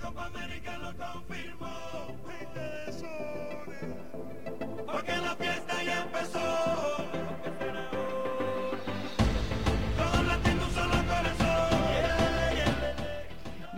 Copa 0.00 0.26
América 0.26 0.78
lo 0.78 0.92
confirmó. 0.96 2.16
Porque 4.86 5.16
la 5.16 5.36
fiesta 5.36 5.82
ya 5.84 6.02
empezó. 6.02 6.79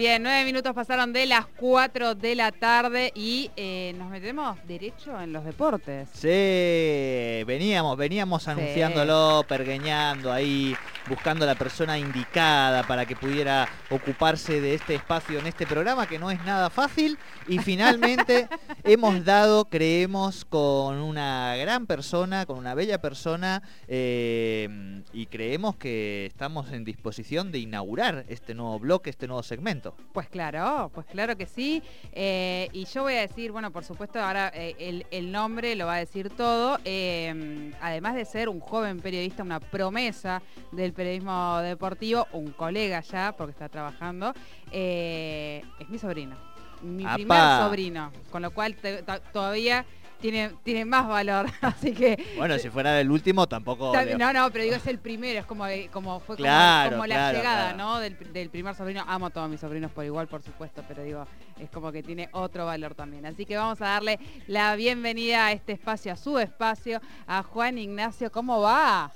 Bien, 0.02 0.20
nueve 0.20 0.44
minutos 0.44 0.74
pasaron 0.74 1.12
de 1.12 1.26
las 1.26 1.46
4 1.46 2.16
de 2.16 2.34
la 2.34 2.50
tarde 2.50 3.12
y 3.14 3.52
eh, 3.54 3.94
nos 3.96 4.10
metemos 4.10 4.58
derecho 4.66 5.20
en 5.20 5.32
los 5.32 5.44
deportes. 5.44 6.08
Sí, 6.12 7.44
veníamos, 7.46 7.96
veníamos 7.96 8.48
anunciándolo, 8.48 9.44
pergueñando 9.46 10.32
ahí, 10.32 10.74
buscando 11.08 11.46
la 11.46 11.54
persona 11.54 12.00
indicada 12.00 12.82
para 12.82 13.06
que 13.06 13.14
pudiera 13.14 13.68
ocuparse 13.90 14.60
de 14.60 14.74
este 14.74 14.96
espacio 14.96 15.38
en 15.38 15.46
este 15.46 15.68
programa 15.68 16.08
que 16.08 16.18
no 16.18 16.32
es 16.32 16.44
nada 16.44 16.68
fácil 16.68 17.16
y 17.46 17.60
finalmente 17.60 18.48
hemos 18.82 19.24
dado, 19.24 19.66
creemos, 19.66 20.44
con 20.44 20.96
una 20.96 21.54
gran 21.54 21.86
persona, 21.86 22.44
con 22.44 22.58
una 22.58 22.74
bella 22.74 23.00
persona 23.00 23.62
eh, 23.86 25.00
y 25.12 25.26
creemos 25.26 25.76
que 25.76 26.26
estamos 26.26 26.72
en 26.72 26.82
disposición 26.82 27.52
de 27.52 27.60
inaugurar 27.60 28.24
este 28.26 28.52
nuevo 28.52 28.80
bloque, 28.80 29.08
este 29.08 29.28
nuevo 29.28 29.44
segmento. 29.44 29.91
Pues 30.12 30.28
claro, 30.28 30.90
pues 30.94 31.06
claro 31.06 31.36
que 31.38 31.46
sí. 31.46 31.82
Eh, 32.12 32.68
y 32.74 32.84
yo 32.84 33.02
voy 33.02 33.14
a 33.14 33.20
decir, 33.22 33.50
bueno, 33.50 33.70
por 33.70 33.82
supuesto, 33.82 34.20
ahora 34.20 34.52
eh, 34.54 34.76
el, 34.78 35.06
el 35.10 35.32
nombre 35.32 35.74
lo 35.74 35.86
va 35.86 35.94
a 35.94 35.98
decir 35.98 36.28
todo. 36.28 36.78
Eh, 36.84 37.72
además 37.80 38.14
de 38.14 38.26
ser 38.26 38.50
un 38.50 38.60
joven 38.60 39.00
periodista, 39.00 39.42
una 39.42 39.58
promesa 39.58 40.42
del 40.70 40.92
periodismo 40.92 41.60
deportivo, 41.60 42.28
un 42.32 42.52
colega 42.52 43.00
ya, 43.00 43.32
porque 43.34 43.52
está 43.52 43.70
trabajando, 43.70 44.34
eh, 44.70 45.64
es 45.78 45.88
mi 45.88 45.98
sobrino. 45.98 46.36
Mi 46.82 47.04
¡Apa! 47.04 47.14
primer 47.14 47.58
sobrino. 47.62 48.12
Con 48.30 48.42
lo 48.42 48.50
cual 48.50 48.74
te- 48.74 49.02
todavía 49.32 49.86
tiene, 50.22 50.54
tiene 50.62 50.86
más 50.86 51.06
valor. 51.06 51.46
Así 51.60 51.92
que. 51.92 52.34
Bueno, 52.38 52.58
si 52.58 52.70
fuera 52.70 52.98
el 53.00 53.10
último 53.10 53.46
tampoco... 53.46 53.92
No, 54.16 54.32
no, 54.32 54.50
pero 54.50 54.64
digo, 54.64 54.76
es 54.76 54.86
el 54.86 54.98
primero, 54.98 55.40
es 55.40 55.44
como, 55.44 55.64
como 55.92 56.20
fue 56.20 56.36
como- 56.36 56.44
Claro, 56.46 56.92
como, 56.92 57.06
la 57.06 57.14
claro, 57.16 57.36
llegada, 57.38 57.74
claro. 57.74 57.76
¿no? 57.76 57.98
Del, 57.98 58.32
del 58.32 58.48
primer 58.48 58.74
sobrino. 58.74 59.04
Amo 59.06 59.26
a 59.26 59.30
todos 59.30 59.50
mis 59.50 59.60
sobrinos 59.60 59.90
por 59.90 60.04
igual, 60.06 60.28
por 60.28 60.42
supuesto, 60.42 60.82
pero 60.88 61.02
digo, 61.02 61.26
es 61.60 61.68
como 61.68 61.92
que 61.92 62.02
tiene 62.02 62.30
otro 62.32 62.64
valor 62.64 62.94
también. 62.94 63.26
Así 63.26 63.44
que 63.44 63.56
vamos 63.56 63.80
a 63.82 63.86
darle 63.86 64.18
la 64.46 64.74
bienvenida 64.76 65.46
a 65.46 65.52
este 65.52 65.72
espacio, 65.72 66.12
a 66.12 66.16
su 66.16 66.38
espacio, 66.38 67.00
a 67.26 67.42
Juan 67.42 67.76
Ignacio. 67.76 68.32
¿Cómo 68.32 68.60
va? 68.62 69.10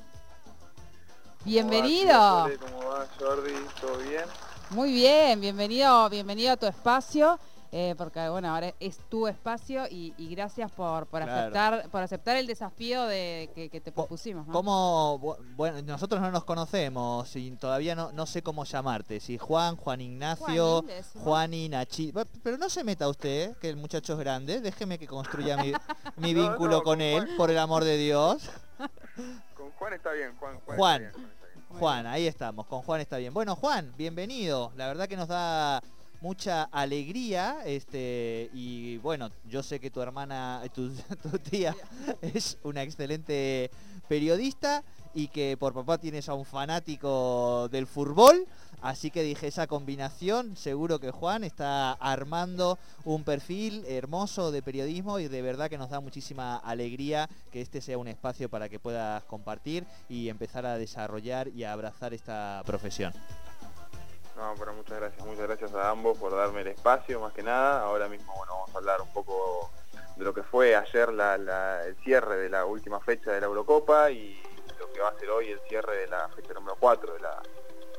Bienvenido. 1.44 2.48
¿Cómo 2.60 2.88
va, 2.90 3.06
Jordi? 3.18 3.52
¿Todo 3.80 3.96
bien? 3.98 4.24
Muy 4.70 4.92
bien, 4.92 5.40
bienvenido, 5.40 6.10
bienvenido 6.10 6.52
a 6.52 6.56
tu 6.56 6.66
espacio. 6.66 7.38
Eh, 7.72 7.94
porque 7.98 8.28
bueno, 8.28 8.48
ahora 8.54 8.72
es 8.80 8.98
tu 9.08 9.26
espacio 9.26 9.84
y, 9.90 10.14
y 10.18 10.28
gracias 10.34 10.70
por, 10.72 11.06
por 11.06 11.22
Claro. 11.22 11.32
aceptar 11.40 11.90
por 11.90 12.02
aceptar 12.02 12.36
el 12.36 12.46
desafío 12.46 13.04
de 13.04 13.50
que, 13.54 13.68
que 13.70 13.80
te 13.80 13.92
propusimos. 13.92 14.46
¿no? 14.46 14.52
¿Cómo, 14.52 15.18
bu- 15.20 15.36
bueno, 15.56 15.80
nosotros 15.82 16.20
no 16.20 16.30
nos 16.30 16.44
conocemos 16.44 17.34
y 17.36 17.50
todavía 17.52 17.94
no, 17.94 18.12
no 18.12 18.26
sé 18.26 18.42
cómo 18.42 18.64
llamarte, 18.64 19.20
si 19.20 19.38
Juan, 19.38 19.76
Juan 19.76 20.00
Ignacio. 20.00 20.84
Juani, 21.22 21.68
Nachi, 21.68 22.12
Bu- 22.12 22.26
pero 22.42 22.56
no 22.58 22.68
se 22.68 22.84
meta 22.84 23.08
usted, 23.08 23.56
que 23.58 23.68
el 23.68 23.76
muchacho 23.76 24.12
es 24.14 24.18
grande, 24.18 24.60
déjeme 24.60 24.98
que 24.98 25.06
construya 25.06 25.56
mi, 25.56 25.72
mi 26.16 26.34
No, 26.34 26.42
vínculo 26.42 26.70
no, 26.78 26.82
con 26.82 26.96
con 26.96 27.00
él, 27.00 27.24
Juan. 27.24 27.36
por 27.36 27.50
el 27.50 27.58
amor 27.58 27.84
de 27.84 27.96
Dios. 27.96 28.48
Con 29.56 29.70
Juan 29.72 29.92
está 29.94 30.12
bien, 30.12 30.34
Juan. 30.38 30.60
Juan. 30.66 30.76
Juan. 30.78 31.02
está 31.02 31.08
bien, 31.08 31.12
Juan 31.12 31.30
está 31.32 31.46
bien. 31.46 31.64
Muy 31.70 31.78
Juan, 31.80 32.06
ahí 32.06 32.26
estamos, 32.26 32.66
con 32.66 32.82
Juan 32.82 33.00
está 33.00 33.16
bien. 33.16 33.34
Bueno, 33.34 33.56
Juan, 33.56 33.92
bienvenido, 33.96 34.72
la 34.76 34.86
verdad 34.86 35.08
que 35.08 35.16
nos 35.16 35.28
da 35.28 35.82
mucha 36.20 36.64
alegría, 36.64 37.58
este, 37.64 38.50
y 38.52 38.98
bueno, 38.98 39.30
yo 39.48 39.62
sé 39.62 39.80
que 39.80 39.90
tu 39.90 40.00
hermana, 40.00 40.62
tu, 40.74 40.90
tu 41.22 41.38
tía 41.38 41.74
es 42.22 42.58
una 42.62 42.82
excelente 42.82 43.70
periodista 44.08 44.82
y 45.14 45.28
que 45.28 45.56
por 45.56 45.72
papá 45.72 45.98
tienes 45.98 46.28
a 46.28 46.34
un 46.34 46.44
fanático 46.44 47.68
del 47.70 47.86
fútbol, 47.86 48.46
así 48.82 49.10
que 49.10 49.22
dije 49.22 49.46
esa 49.46 49.66
combinación, 49.66 50.56
seguro 50.56 50.98
que 50.98 51.10
Juan 51.10 51.42
está 51.42 51.92
armando 51.92 52.78
un 53.04 53.24
perfil 53.24 53.84
hermoso 53.86 54.50
de 54.50 54.62
periodismo 54.62 55.18
y 55.18 55.28
de 55.28 55.40
verdad 55.40 55.70
que 55.70 55.78
nos 55.78 55.88
da 55.88 56.00
muchísima 56.00 56.56
alegría 56.56 57.30
que 57.50 57.62
este 57.62 57.80
sea 57.80 57.96
un 57.96 58.08
espacio 58.08 58.50
para 58.50 58.68
que 58.68 58.78
puedas 58.78 59.24
compartir 59.24 59.86
y 60.10 60.28
empezar 60.28 60.66
a 60.66 60.76
desarrollar 60.76 61.48
y 61.48 61.64
a 61.64 61.72
abrazar 61.72 62.12
esta 62.12 62.62
profesión. 62.66 63.14
No, 64.36 64.54
pero 64.58 64.74
muchas 64.74 64.98
gracias, 65.00 65.24
muchas 65.26 65.46
gracias 65.46 65.74
a 65.74 65.90
ambos 65.90 66.18
por 66.18 66.34
darme 66.36 66.60
el 66.60 66.68
espacio, 66.68 67.20
más 67.20 67.32
que 67.32 67.42
nada. 67.42 67.80
Ahora 67.82 68.08
mismo, 68.08 68.34
bueno, 68.36 68.52
vamos 68.54 68.74
a 68.74 68.78
hablar 68.78 69.00
un 69.00 69.08
poco 69.12 69.70
de 70.16 70.24
lo 70.24 70.34
que 70.34 70.42
fue 70.42 70.76
ayer 70.76 71.12
la- 71.12 71.38
la- 71.38 71.84
el 71.86 71.96
cierre 72.04 72.36
de 72.36 72.48
la 72.50 72.64
última 72.66 73.00
fecha 73.00 73.32
de 73.32 73.40
la 73.40 73.46
Eurocopa 73.46 74.10
y 74.10 74.40
lo 74.78 74.92
que 74.92 75.00
va 75.00 75.08
a 75.08 75.18
ser 75.18 75.30
hoy 75.30 75.48
el 75.50 75.60
cierre 75.68 75.96
de 75.96 76.06
la 76.08 76.28
fecha 76.28 76.52
número 76.52 76.76
4 76.78 77.14
de 77.14 77.20
la, 77.20 77.42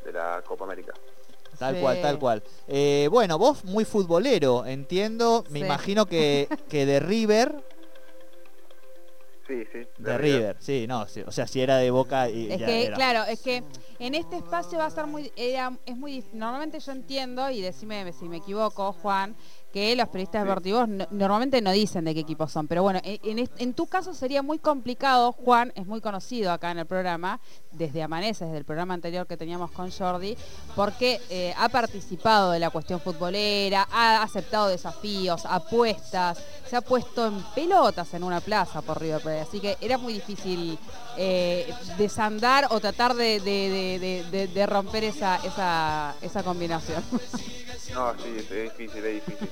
de 0.05 0.11
la 0.13 0.43
Copa 0.45 0.65
América. 0.65 0.93
Tal 1.57 1.75
Sí. 1.75 1.81
cual, 1.81 2.01
tal 2.03 2.19
cual. 2.19 2.43
Eh, 2.67 3.07
bueno, 3.11 3.39
vos 3.39 3.65
muy 3.65 3.83
futbolero, 3.83 4.63
entiendo, 4.67 5.43
me 5.49 5.59
Sí. 5.59 5.65
imagino 5.65 6.05
que, 6.05 6.47
que 6.69 6.85
de 6.85 6.99
River, 6.99 7.55
Sí, 9.47 9.63
sí. 9.71 9.79
de 9.97 10.17
River, 10.17 10.57
sí, 10.59 10.85
no, 10.87 11.07
sí, 11.07 11.23
o 11.25 11.31
sea, 11.31 11.47
si 11.47 11.61
era 11.61 11.77
de 11.77 11.89
Boca 11.89 12.29
y 12.29 12.51
Es 12.51 12.59
ya 12.59 12.65
que, 12.65 12.85
era. 12.87 12.95
claro, 12.95 13.23
es 13.23 13.41
que 13.41 13.63
en 13.99 14.13
este 14.13 14.35
espacio 14.35 14.77
va 14.77 14.87
a 14.87 14.91
ser 14.91 15.07
muy, 15.07 15.31
era, 15.37 15.71
es 15.85 15.95
muy, 15.95 16.23
normalmente 16.33 16.79
yo 16.79 16.91
entiendo, 16.91 17.49
y 17.49 17.61
decime 17.61 18.11
si 18.11 18.27
me 18.27 18.37
equivoco, 18.37 18.91
Juan, 18.91 19.35
que 19.77 19.95
los 19.95 20.07
periodistas 20.09 20.43
deportivos 20.43 20.87
no- 20.89 21.07
normalmente 21.11 21.61
no 21.61 21.71
dicen 21.71 22.03
de 22.03 22.15
qué 22.15 22.21
equipos 22.21 22.51
son, 22.51 22.67
pero 22.67 22.81
bueno, 22.81 22.99
en, 23.03 23.73
tu 23.75 23.85
caso 23.85 24.13
sería 24.15 24.41
muy 24.41 24.57
complicado, 24.57 25.31
Juan, 25.33 25.71
es 25.75 25.85
muy 25.85 26.01
conocido 26.01 26.51
acá 26.51 26.71
en 26.71 26.79
el 26.79 26.87
programa, 26.87 27.39
desde 27.71 28.01
Amanece, 28.01 28.45
desde 28.45 28.57
el 28.57 28.65
programa 28.65 28.95
anterior 28.95 29.27
que 29.27 29.37
teníamos 29.37 29.69
con 29.69 29.91
Jordi, 29.91 30.35
porque 30.75 31.21
eh, 31.29 31.53
ha 31.57 31.69
participado 31.69 32.51
de 32.51 32.59
la 32.59 32.71
cuestión 32.71 32.99
futbolera, 32.99 33.87
ha 33.91 34.23
aceptado 34.23 34.67
desafíos, 34.67 35.45
apuestas, 35.45 36.39
se 36.67 36.75
ha 36.75 36.81
puesto 36.81 37.27
en 37.27 37.39
pelotas 37.53 38.11
en 38.15 38.23
una 38.23 38.41
plaza 38.41 38.81
por 38.81 38.99
River 38.99 39.21
Plate, 39.21 39.41
así 39.41 39.59
que 39.59 39.77
era 39.79 39.99
muy 39.99 40.13
difícil 40.13 40.79
eh, 41.17 41.71
desandar 41.99 42.67
o 42.71 42.79
tratar 42.79 43.13
de, 43.13 43.39
de- 43.41 44.65
romper 44.65 45.03
esa, 45.03 45.35
esa, 45.45 46.15
esa 46.21 46.41
combinación. 46.43 47.03
No, 47.93 48.13
sí, 48.15 48.35
es 48.37 48.49
difícil, 48.49 49.05
es 49.05 49.25
difícil. 49.25 49.49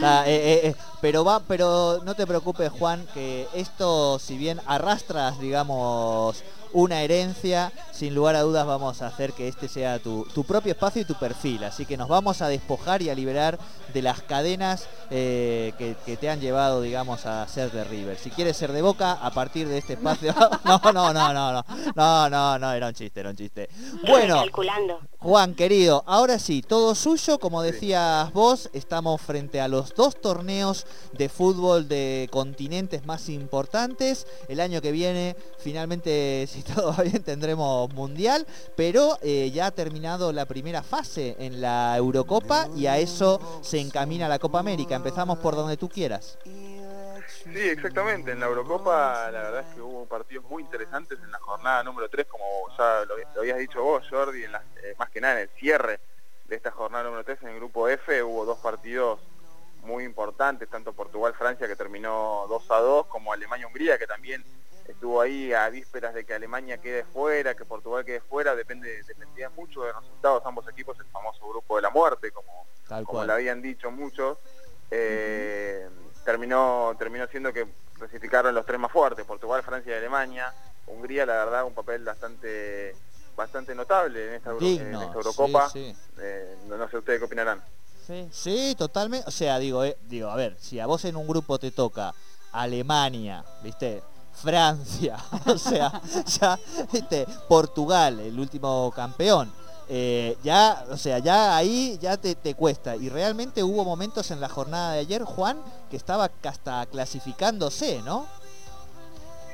Eh, 0.00 0.24
eh, 0.26 0.60
eh, 0.68 0.74
pero 1.00 1.24
va, 1.24 1.40
pero 1.40 2.00
no 2.04 2.14
te 2.14 2.24
preocupes, 2.24 2.70
Juan, 2.70 3.04
que 3.14 3.48
esto, 3.52 4.20
si 4.20 4.36
bien 4.38 4.60
arrastras, 4.66 5.40
digamos, 5.40 6.44
una 6.72 7.02
herencia, 7.02 7.72
sin 7.92 8.14
lugar 8.14 8.36
a 8.36 8.42
dudas 8.42 8.66
vamos 8.66 9.00
a 9.02 9.06
hacer 9.06 9.32
que 9.32 9.48
este 9.48 9.68
sea 9.68 9.98
tu, 9.98 10.26
tu 10.34 10.44
propio 10.44 10.72
espacio 10.72 11.02
y 11.02 11.04
tu 11.04 11.14
perfil. 11.14 11.64
Así 11.64 11.86
que 11.86 11.96
nos 11.96 12.08
vamos 12.08 12.42
a 12.42 12.48
despojar 12.48 13.02
y 13.02 13.10
a 13.10 13.14
liberar 13.14 13.58
de 13.92 14.02
las 14.02 14.22
cadenas 14.22 14.88
eh, 15.10 15.72
que, 15.78 15.96
que 16.04 16.16
te 16.16 16.28
han 16.28 16.40
llevado, 16.40 16.82
digamos, 16.82 17.26
a 17.26 17.46
ser 17.48 17.70
de 17.70 17.84
River. 17.84 18.18
Si 18.18 18.30
quieres 18.30 18.56
ser 18.56 18.72
de 18.72 18.82
Boca, 18.82 19.12
a 19.12 19.30
partir 19.30 19.68
de 19.68 19.78
este 19.78 19.94
espacio... 19.94 20.34
No, 20.64 20.80
no, 20.92 21.12
no, 21.12 21.32
no, 21.32 21.52
no, 21.52 21.64
no, 21.94 22.28
no, 22.28 22.58
no, 22.58 22.72
era 22.72 22.88
un 22.88 22.92
chiste, 22.92 23.20
era 23.20 23.30
un 23.30 23.36
chiste. 23.36 23.68
Bueno, 24.06 24.36
Calculando. 24.36 25.00
Juan, 25.20 25.56
querido, 25.56 26.04
ahora 26.06 26.38
sí, 26.38 26.62
todo 26.62 26.94
suyo, 26.94 27.40
como 27.40 27.60
decías 27.60 28.32
vos, 28.32 28.70
estamos 28.72 29.20
frente 29.20 29.60
a 29.60 29.66
los 29.66 29.92
dos 29.96 30.14
torneos 30.20 30.86
de 31.12 31.28
fútbol 31.28 31.88
de 31.88 32.28
continentes 32.30 33.04
más 33.04 33.28
importantes. 33.28 34.28
El 34.46 34.60
año 34.60 34.80
que 34.80 34.92
viene, 34.92 35.34
finalmente, 35.58 36.46
si 36.52 36.62
todo 36.62 36.94
va 36.96 37.02
bien, 37.02 37.24
tendremos 37.24 37.92
mundial, 37.94 38.46
pero 38.76 39.18
eh, 39.20 39.50
ya 39.52 39.66
ha 39.66 39.70
terminado 39.72 40.32
la 40.32 40.46
primera 40.46 40.84
fase 40.84 41.34
en 41.40 41.60
la 41.60 41.96
Eurocopa 41.96 42.68
y 42.76 42.86
a 42.86 42.98
eso 42.98 43.40
se 43.60 43.80
encamina 43.80 44.28
la 44.28 44.38
Copa 44.38 44.60
América. 44.60 44.94
Empezamos 44.94 45.40
por 45.40 45.56
donde 45.56 45.76
tú 45.76 45.88
quieras. 45.88 46.38
Sí, 47.52 47.66
exactamente. 47.68 48.32
En 48.32 48.40
la 48.40 48.46
Eurocopa 48.46 49.30
la 49.30 49.42
verdad 49.42 49.60
es 49.62 49.74
que 49.74 49.80
hubo 49.80 50.06
partidos 50.06 50.44
muy 50.44 50.62
interesantes 50.62 51.18
en 51.22 51.30
la 51.30 51.38
jornada 51.38 51.82
número 51.82 52.08
3, 52.08 52.26
como 52.26 52.44
ya 52.76 53.04
lo, 53.06 53.16
lo 53.16 53.40
habías 53.40 53.58
dicho 53.58 53.82
vos, 53.82 54.06
Jordi, 54.08 54.44
en 54.44 54.52
la- 54.52 54.64
eh, 54.82 54.94
más 54.98 55.08
que 55.10 55.20
nada 55.20 55.34
en 55.34 55.40
el 55.40 55.48
cierre 55.58 56.00
de 56.44 56.56
esta 56.56 56.70
jornada 56.70 57.04
número 57.04 57.24
3 57.24 57.38
en 57.42 57.48
el 57.48 57.56
grupo 57.56 57.88
F 57.88 58.22
hubo 58.22 58.44
dos 58.44 58.58
partidos 58.58 59.20
muy 59.80 60.04
importantes, 60.04 60.68
tanto 60.68 60.92
Portugal-Francia 60.92 61.66
que 61.68 61.76
terminó 61.76 62.46
2 62.48 62.64
a 62.70 62.78
2, 62.80 63.06
como 63.06 63.32
Alemania-Hungría 63.32 63.98
que 63.98 64.06
también 64.06 64.44
estuvo 64.86 65.20
ahí 65.20 65.52
a 65.52 65.68
vísperas 65.68 66.14
de 66.14 66.24
que 66.24 66.34
Alemania 66.34 66.78
quede 66.78 67.04
fuera, 67.04 67.54
que 67.54 67.64
Portugal 67.64 68.04
quede 68.04 68.20
fuera, 68.20 68.54
depende 68.56 69.02
dependía 69.04 69.50
mucho 69.50 69.82
de 69.82 69.92
los 69.92 70.02
resultados 70.02 70.42
ambos 70.46 70.66
equipos, 70.68 70.98
el 70.98 71.06
famoso 71.06 71.48
grupo 71.48 71.76
de 71.76 71.82
la 71.82 71.90
muerte, 71.90 72.30
como, 72.32 72.66
Tal 72.88 73.04
como 73.04 73.18
cual. 73.18 73.26
le 73.28 73.32
habían 73.34 73.60
dicho 73.62 73.90
muchos, 73.90 74.38
eh, 74.90 75.86
terminó, 76.32 76.94
terminó 76.98 77.26
siendo 77.28 77.54
que 77.54 77.66
clasificaron 77.94 78.54
los 78.54 78.66
tres 78.66 78.78
más 78.78 78.92
fuertes, 78.92 79.24
Portugal, 79.24 79.62
Francia 79.62 79.94
y 79.94 79.96
Alemania. 79.96 80.52
Hungría, 80.86 81.24
la 81.24 81.32
verdad, 81.44 81.64
un 81.64 81.72
papel 81.72 82.04
bastante 82.04 82.94
bastante 83.34 83.74
notable 83.74 84.28
en 84.28 84.34
esta, 84.34 84.50
Euro- 84.50 84.66
en 84.66 84.78
Digno. 84.78 85.02
esta 85.04 85.14
Eurocopa. 85.14 85.70
sí, 85.70 85.90
sí. 85.94 85.96
Eh, 86.20 86.56
no, 86.66 86.76
no 86.76 86.86
sé 86.90 86.98
ustedes 86.98 87.18
qué 87.20 87.24
opinarán. 87.24 87.62
Sí. 88.06 88.28
Sí, 88.30 88.74
totalmente. 88.76 89.26
O 89.26 89.30
sea, 89.30 89.58
digo, 89.58 89.82
eh, 89.84 89.96
digo, 90.02 90.28
a 90.28 90.36
ver, 90.36 90.54
si 90.60 90.78
a 90.80 90.86
vos 90.86 91.02
en 91.06 91.16
un 91.16 91.26
grupo 91.26 91.58
te 91.58 91.70
toca 91.70 92.12
Alemania, 92.52 93.42
¿viste? 93.62 94.02
Francia, 94.34 95.16
o 95.46 95.56
sea, 95.56 95.90
ya, 96.40 96.58
¿viste? 96.92 97.26
Portugal, 97.48 98.20
el 98.20 98.38
último 98.38 98.92
campeón. 98.94 99.50
Eh, 99.88 100.36
ya, 100.42 100.84
o 100.90 100.96
sea, 100.96 101.18
ya 101.18 101.56
ahí 101.56 101.98
ya 102.00 102.16
te, 102.16 102.34
te 102.34 102.54
cuesta. 102.54 102.96
Y 102.96 103.08
realmente 103.08 103.62
hubo 103.62 103.84
momentos 103.84 104.30
en 104.30 104.40
la 104.40 104.48
jornada 104.48 104.92
de 104.94 105.00
ayer, 105.00 105.22
Juan, 105.24 105.62
que 105.90 105.96
estaba 105.96 106.30
hasta 106.44 106.86
clasificándose, 106.86 108.02
¿no? 108.02 108.26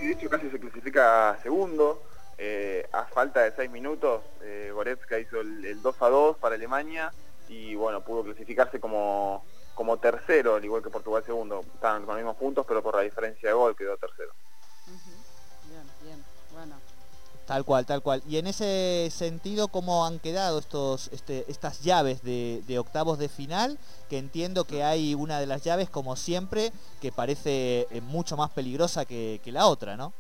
Y 0.01 0.07
de 0.09 0.13
hecho 0.15 0.29
casi 0.29 0.51
se 0.51 0.59
clasifica 0.61 1.39
segundo. 1.43 2.03
eh, 2.37 2.89
a 2.93 3.05
falta 3.07 3.41
de 3.43 3.53
seis 3.55 3.71
minutos, 3.71 4.23
eh, 4.43 4.71
Goretzka 4.75 5.19
hizo 5.19 5.41
el, 5.41 5.65
el 5.65 5.81
2 5.83 5.97
a 6.03 6.09
2 6.09 6.37
para 6.39 6.57
Alemania 6.57 7.13
y 7.49 7.75
bueno, 7.77 8.03
pudo 8.03 8.25
clasificarse 8.25 8.81
como, 8.81 9.45
como 9.75 9.99
tercero, 9.99 10.57
al 10.57 10.65
igual 10.65 10.83
que 10.83 10.91
Portugal 10.91 11.23
segundo. 11.25 11.61
Estaban 11.75 12.05
con 12.05 12.15
los 12.15 12.25
mismos 12.25 12.37
puntos, 12.37 12.67
pero 12.67 12.83
por 12.83 12.97
la 12.97 13.03
diferencia 13.03 13.49
de 13.51 13.55
gol 13.55 13.77
quedó 13.77 13.97
tercero. 13.97 14.33
Bien, 15.69 15.85
bien. 16.03 16.25
Bueno. 16.53 16.84
Tal 17.47 17.65
cual, 17.65 17.85
tal 17.85 18.03
cual. 18.03 18.23
Y 18.27 18.39
en 18.39 18.47
ese 18.47 19.09
sentido, 19.11 19.69
¿cómo 19.69 20.07
han 20.07 20.19
quedado 20.19 20.59
estos, 20.59 21.09
este, 21.13 21.45
estas 21.49 21.83
llaves 21.83 22.23
de, 22.23 22.63
de 22.67 22.79
octavos 22.79 23.19
de 23.19 23.29
final? 23.29 23.79
Que 24.09 24.17
entiendo 24.17 24.65
que 24.65 24.83
hay 24.83 25.15
una 25.15 25.39
de 25.41 25.47
las 25.47 25.63
llaves, 25.63 25.91
como 25.91 26.17
siempre, 26.17 26.73
que 27.03 27.13
parece 27.13 27.87
eh, 27.91 28.01
mucho 28.01 28.37
más 28.39 28.51
peligrosa 28.51 29.05
que, 29.05 29.41
que 29.45 29.53
la 29.53 29.67
otra, 29.67 29.97
¿no? 29.97 30.15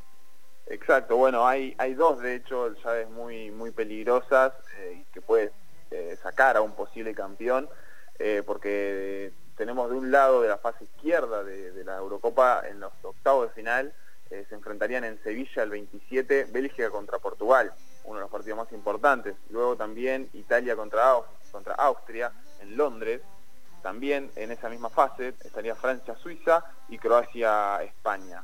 Exacto, 0.66 1.16
bueno, 1.16 1.46
hay, 1.46 1.74
hay 1.78 1.94
dos 1.94 2.20
de 2.20 2.36
hecho 2.36 2.74
llaves 2.82 3.08
muy, 3.10 3.50
muy 3.50 3.70
peligrosas 3.70 4.52
eh, 4.78 5.00
y 5.00 5.12
que 5.12 5.20
puede 5.20 5.52
eh, 5.90 6.16
sacar 6.22 6.56
a 6.56 6.62
un 6.62 6.72
posible 6.72 7.14
campeón, 7.14 7.68
eh, 8.18 8.42
porque 8.46 9.32
tenemos 9.56 9.90
de 9.90 9.96
un 9.96 10.10
lado 10.10 10.40
de 10.40 10.48
la 10.48 10.56
fase 10.56 10.84
izquierda 10.84 11.44
de, 11.44 11.72
de 11.72 11.84
la 11.84 11.96
Eurocopa 11.98 12.62
en 12.66 12.80
los 12.80 12.92
octavos 13.02 13.48
de 13.48 13.54
final, 13.54 13.92
eh, 14.30 14.46
se 14.48 14.54
enfrentarían 14.54 15.04
en 15.04 15.22
Sevilla 15.22 15.62
el 15.62 15.70
27, 15.70 16.48
Bélgica 16.50 16.90
contra 16.90 17.18
Portugal, 17.18 17.72
uno 18.04 18.16
de 18.16 18.22
los 18.22 18.30
partidos 18.30 18.58
más 18.58 18.72
importantes. 18.72 19.34
Luego 19.50 19.76
también 19.76 20.28
Italia 20.32 20.76
contra, 20.76 21.14
contra 21.52 21.74
Austria 21.74 22.32
en 22.60 22.76
Londres. 22.76 23.20
También 23.82 24.30
en 24.36 24.50
esa 24.50 24.68
misma 24.70 24.88
fase 24.88 25.34
estaría 25.44 25.74
Francia-Suiza 25.74 26.64
y 26.88 26.98
Croacia-España. 26.98 28.42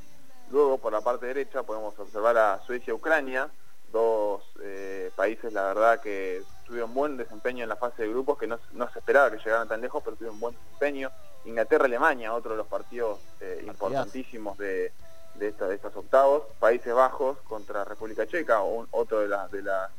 Luego, 0.50 0.78
por 0.78 0.92
la 0.92 1.00
parte 1.00 1.26
derecha, 1.26 1.62
podemos 1.62 1.98
observar 1.98 2.36
a 2.36 2.60
Suecia-Ucrania, 2.66 3.48
dos 3.90 4.42
eh, 4.62 5.10
países, 5.16 5.52
la 5.52 5.64
verdad, 5.64 6.00
que 6.00 6.42
tuvieron 6.66 6.92
buen 6.92 7.16
desempeño 7.16 7.62
en 7.62 7.68
la 7.68 7.76
fase 7.76 8.02
de 8.02 8.10
grupos, 8.10 8.38
que 8.38 8.46
no, 8.46 8.58
no 8.72 8.90
se 8.92 8.98
esperaba 8.98 9.30
que 9.30 9.38
llegaran 9.38 9.68
tan 9.68 9.80
lejos, 9.80 10.02
pero 10.04 10.16
tuvieron 10.16 10.38
buen 10.40 10.54
desempeño. 10.54 11.10
Inglaterra-Alemania, 11.44 12.34
otro 12.34 12.50
de 12.52 12.58
los 12.58 12.66
partidos 12.66 13.18
eh, 13.40 13.64
importantísimos 13.66 14.58
de, 14.58 14.92
de, 15.34 15.48
esta- 15.48 15.66
de 15.68 15.74
estos 15.76 15.94
octavos. 15.96 16.42
Países 16.58 16.92
Bajos 16.94 17.38
contra 17.48 17.84
República 17.84 18.26
Checa, 18.26 18.62
un- 18.62 18.88
otro 18.90 19.20
de, 19.20 19.28
las 19.28 19.50
de, 19.50 19.62
las, 19.62 19.90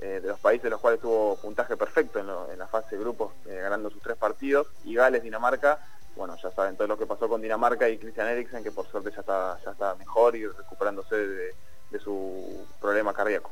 eh, 0.00 0.20
de 0.20 0.28
los 0.28 0.40
países 0.40 0.64
de 0.64 0.70
los 0.70 0.80
cuales 0.80 1.00
tuvo 1.00 1.36
puntaje 1.36 1.76
perfecto 1.76 2.18
en, 2.18 2.26
lo- 2.26 2.50
en 2.52 2.58
la 2.58 2.66
fase 2.66 2.96
de 2.96 3.02
grupos, 3.02 3.32
eh, 3.46 3.58
ganando 3.62 3.90
sus 3.90 4.02
tres 4.02 4.16
partidos. 4.16 4.66
Y 4.84 4.94
Gales-Dinamarca, 4.94 5.78
bueno, 6.16 6.36
ya 6.42 6.50
saben 6.50 6.76
todo 6.76 6.88
lo 6.88 6.98
que 6.98 7.06
pasó 7.06 7.28
con 7.28 7.40
Dinamarca 7.40 7.88
y 7.88 7.98
Christian 7.98 8.28
Eriksen, 8.28 8.62
que 8.62 8.70
por 8.72 8.86
suerte 8.90 9.10
ya 9.12 9.20
está, 9.20 9.58
ya 9.64 9.70
está 9.70 9.94
mejor 9.94 10.36
y 10.36 10.46
recuperándose 10.46 11.16
de, 11.16 11.54
de 11.90 11.98
su 12.00 12.66
problema 12.80 13.12
cardíaco. 13.14 13.50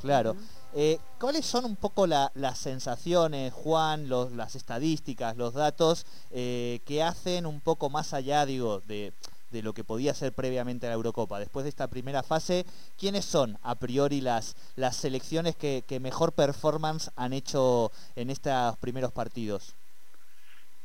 Claro. 0.00 0.34
Eh, 0.74 0.98
¿Cuáles 1.20 1.44
son 1.44 1.64
un 1.66 1.76
poco 1.76 2.06
la- 2.06 2.30
las 2.34 2.58
sensaciones, 2.58 3.52
Juan, 3.52 4.08
los- 4.08 4.32
las 4.32 4.54
estadísticas, 4.54 5.36
los 5.36 5.52
datos 5.52 6.06
eh, 6.30 6.80
que 6.86 7.02
hacen 7.02 7.44
un 7.44 7.60
poco 7.60 7.90
más 7.90 8.14
allá, 8.14 8.46
digo, 8.46 8.80
de, 8.86 9.12
de 9.50 9.62
lo 9.62 9.72
que 9.72 9.84
podía 9.84 10.14
ser 10.14 10.32
previamente 10.32 10.86
la 10.86 10.94
Eurocopa? 10.94 11.38
Después 11.38 11.64
de 11.64 11.70
esta 11.70 11.88
primera 11.88 12.22
fase, 12.22 12.64
¿quiénes 12.98 13.24
son 13.24 13.58
a 13.62 13.74
priori 13.78 14.20
las, 14.20 14.56
las 14.76 14.96
selecciones 14.96 15.56
que, 15.56 15.82
que 15.86 16.00
mejor 16.00 16.32
performance 16.32 17.10
han 17.16 17.32
hecho 17.32 17.90
en 18.16 18.30
estos 18.30 18.76
primeros 18.78 19.12
partidos? 19.12 19.74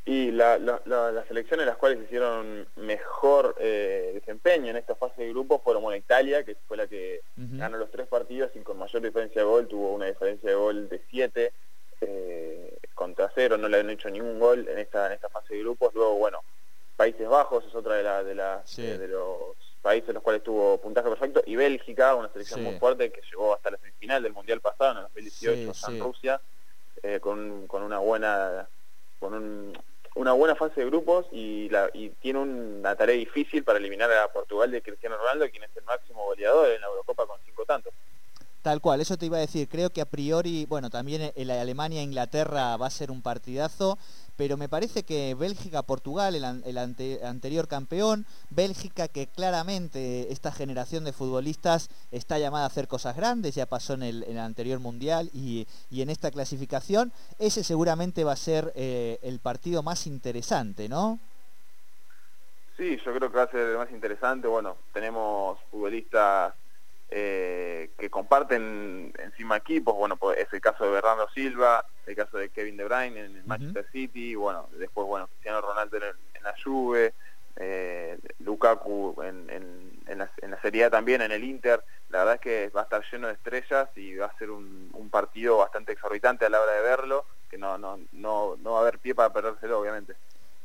Y 0.07 0.29
la- 0.31 0.59
la- 0.59 0.81
la- 0.85 1.11
las 1.11 1.27
selecciones 1.27 1.65
las 1.65 1.77
cuales 1.77 2.03
hicieron 2.03 2.67
mejor 2.75 3.55
eh, 3.59 4.11
desempeño 4.13 4.69
en 4.69 4.77
esta 4.77 4.95
fase 4.95 5.23
de 5.23 5.29
grupos 5.29 5.61
fueron 5.63 5.81
bueno, 5.81 5.97
Italia, 5.97 6.43
que 6.43 6.55
fue 6.67 6.77
la 6.77 6.85
que 6.87 7.21
ganó 7.57 7.77
los 7.77 7.89
tres 7.89 8.07
partidos 8.07 8.51
y 8.55 8.59
con 8.59 8.77
mayor 8.77 9.01
diferencia 9.01 9.41
de 9.41 9.47
gol, 9.47 9.67
tuvo 9.67 9.93
una 9.93 10.05
diferencia 10.05 10.47
de 10.49 10.55
gol 10.55 10.89
de 10.89 11.01
7 11.09 11.51
contra 12.93 13.31
0, 13.33 13.57
no 13.57 13.67
le 13.67 13.79
han 13.79 13.89
hecho 13.89 14.09
ningún 14.09 14.39
gol 14.39 14.67
en 14.67 14.77
esta, 14.77 15.07
en 15.07 15.13
esta 15.13 15.29
fase 15.29 15.55
de 15.55 15.61
grupos. 15.61 15.91
Luego, 15.95 16.15
bueno, 16.15 16.39
Países 16.95 17.27
Bajos 17.27 17.65
es 17.65 17.75
otra 17.75 17.95
de, 17.95 18.03
la- 18.03 18.23
de, 18.23 18.61
Sí. 18.65 18.85
eh, 18.85 18.97
de 18.97 19.07
los 19.07 19.55
países 19.81 20.09
en 20.09 20.15
los 20.15 20.23
cuales 20.23 20.41
tuvo 20.43 20.79
puntaje 20.79 21.09
perfecto, 21.09 21.41
y 21.45 21.55
Bélgica, 21.55 22.15
una 22.15 22.31
selección 22.31 22.61
Sí. 22.61 22.65
muy 22.65 22.79
fuerte 22.79 23.11
que 23.11 23.21
llegó 23.29 23.53
hasta 23.53 23.71
la 23.71 23.77
semifinal 23.77 24.23
del 24.23 24.33
Mundial 24.33 24.61
pasado, 24.61 24.91
en 24.91 24.97
el 24.97 25.03
2018, 25.03 25.73
Sí, 25.73 25.79
en. 25.79 25.99
Rusia, 25.99 26.41
eh, 27.03 27.19
con, 27.19 27.67
con 27.67 27.83
una 27.83 27.99
buena 27.99 28.67
con 29.19 29.33
un- 29.33 29.77
una 30.15 30.31
buena 30.33 30.55
fase 30.55 30.79
de 30.81 30.85
grupos 30.87 31.25
y, 31.31 31.67
la, 31.69 31.89
y 31.93 32.09
tiene 32.09 32.39
una 32.39 32.95
tarea 32.95 33.15
difícil 33.15 33.63
para 33.63 33.79
eliminar 33.79 34.11
a 34.13 34.31
Portugal 34.31 34.71
de 34.71 34.81
Cristiano 34.81 35.17
Ronaldo, 35.17 35.49
quien 35.49 35.63
es 35.63 35.75
el 35.75 35.83
máximo 35.83 36.23
goleador 36.25 36.69
en 36.71 36.79
la 36.81 36.87
Eurocopa 36.87 37.25
con 37.27 37.39
cinco 37.45 37.65
tantos. 37.65 37.93
Tal 38.65 38.81
cual, 38.81 38.99
eso 38.99 39.15
te 39.15 39.27
iba 39.27 39.37
a 39.37 39.41
decir. 39.41 39.69
Creo 39.69 39.91
que 39.91 40.01
a 40.01 40.07
priori, 40.07 40.65
bueno, 40.65 40.89
también 40.89 41.31
el 41.35 41.51
Alemania-Inglaterra 41.51 42.75
va 42.77 42.87
a 42.87 42.89
ser 42.89 43.11
un 43.11 43.21
partidazo, 43.21 43.99
pero 44.37 44.57
me 44.57 44.67
parece 44.67 45.03
que 45.03 45.35
Bélgica-Portugal, 45.35 46.33
el, 46.33 46.43
an- 46.43 46.63
el 46.65 46.79
ante- 46.79 47.23
anterior 47.23 47.67
campeón, 47.67 48.25
Bélgica 48.49 49.07
que 49.07 49.27
claramente 49.27 50.33
esta 50.33 50.51
generación 50.51 51.03
de 51.03 51.13
futbolistas 51.13 51.89
está 52.09 52.39
llamada 52.39 52.63
a 52.63 52.67
hacer 52.69 52.87
cosas 52.87 53.15
grandes, 53.15 53.53
ya 53.53 53.67
pasó 53.67 53.93
en 53.93 54.01
el, 54.01 54.23
en 54.23 54.31
el 54.31 54.39
anterior 54.39 54.79
mundial 54.79 55.29
y, 55.31 55.67
y 55.91 56.01
en 56.01 56.09
esta 56.09 56.31
clasificación, 56.31 57.13
ese 57.37 57.63
seguramente 57.63 58.23
va 58.23 58.31
a 58.31 58.35
ser 58.35 58.73
eh, 58.75 59.19
el 59.21 59.37
partido 59.37 59.83
más 59.83 60.07
interesante, 60.07 60.89
¿no? 60.89 61.19
Sí, 62.77 62.97
yo 63.05 63.13
creo 63.15 63.29
que 63.29 63.37
va 63.37 63.43
a 63.43 63.51
ser 63.51 63.59
el 63.59 63.77
más 63.77 63.91
interesante. 63.91 64.47
Bueno, 64.47 64.75
tenemos 64.91 65.59
futbolistas 65.69 66.55
eh, 67.09 67.91
que 67.97 68.09
comparten 68.09 69.13
encima 69.19 69.57
equipos. 69.57 69.95
Bueno, 69.95 70.17
pues 70.17 70.37
es 70.39 70.51
el 70.53 70.61
caso 70.61 70.83
de 70.85 70.91
Bernardo 70.91 71.27
Silva, 71.33 71.85
el 72.05 72.15
caso 72.15 72.37
de 72.37 72.49
Kevin 72.49 72.77
De 72.77 72.85
Bruyne 72.85 73.19
en 73.19 73.35
el. 73.37 73.43
Manchester 73.45 73.87
City. 73.91 74.35
Bueno, 74.35 74.69
después, 74.73 75.07
bueno, 75.07 75.27
Cristiano 75.27 75.61
Ronaldo 75.61 75.97
en, 75.97 76.03
el- 76.03 76.15
en 76.33 76.43
la 76.43 76.55
Juve, 76.63 77.13
eh, 77.57 78.17
Lukaku 78.39 79.21
en, 79.23 79.49
en- 79.49 79.99
en 80.07 80.17
la, 80.19 80.31
en 80.41 80.51
la 80.51 80.61
Serie 80.61 80.85
A 80.85 80.89
también, 80.89 81.21
en 81.21 81.31
el 81.31 81.43
Inter. 81.43 81.83
La 82.09 82.19
verdad 82.19 82.35
es 82.35 82.41
que 82.41 82.69
va 82.69 82.81
a 82.81 82.83
estar 82.83 83.03
lleno 83.11 83.27
de 83.27 83.33
estrellas 83.33 83.89
y 83.95 84.15
va 84.15 84.27
a 84.27 84.37
ser 84.37 84.51
un, 84.51 84.89
un 84.93 85.09
partido 85.09 85.57
bastante 85.57 85.93
exorbitante 85.93 86.45
a 86.45 86.49
la 86.49 86.61
hora 86.61 86.73
de 86.73 86.81
verlo, 86.81 87.25
que 87.49 87.57
no, 87.57 87.77
no, 87.77 87.99
no, 88.11 88.55
no 88.57 88.71
va 88.73 88.79
a 88.79 88.81
haber 88.81 88.99
pie 88.99 89.15
para 89.15 89.31
perdérselo, 89.33 89.79
obviamente. 89.79 90.15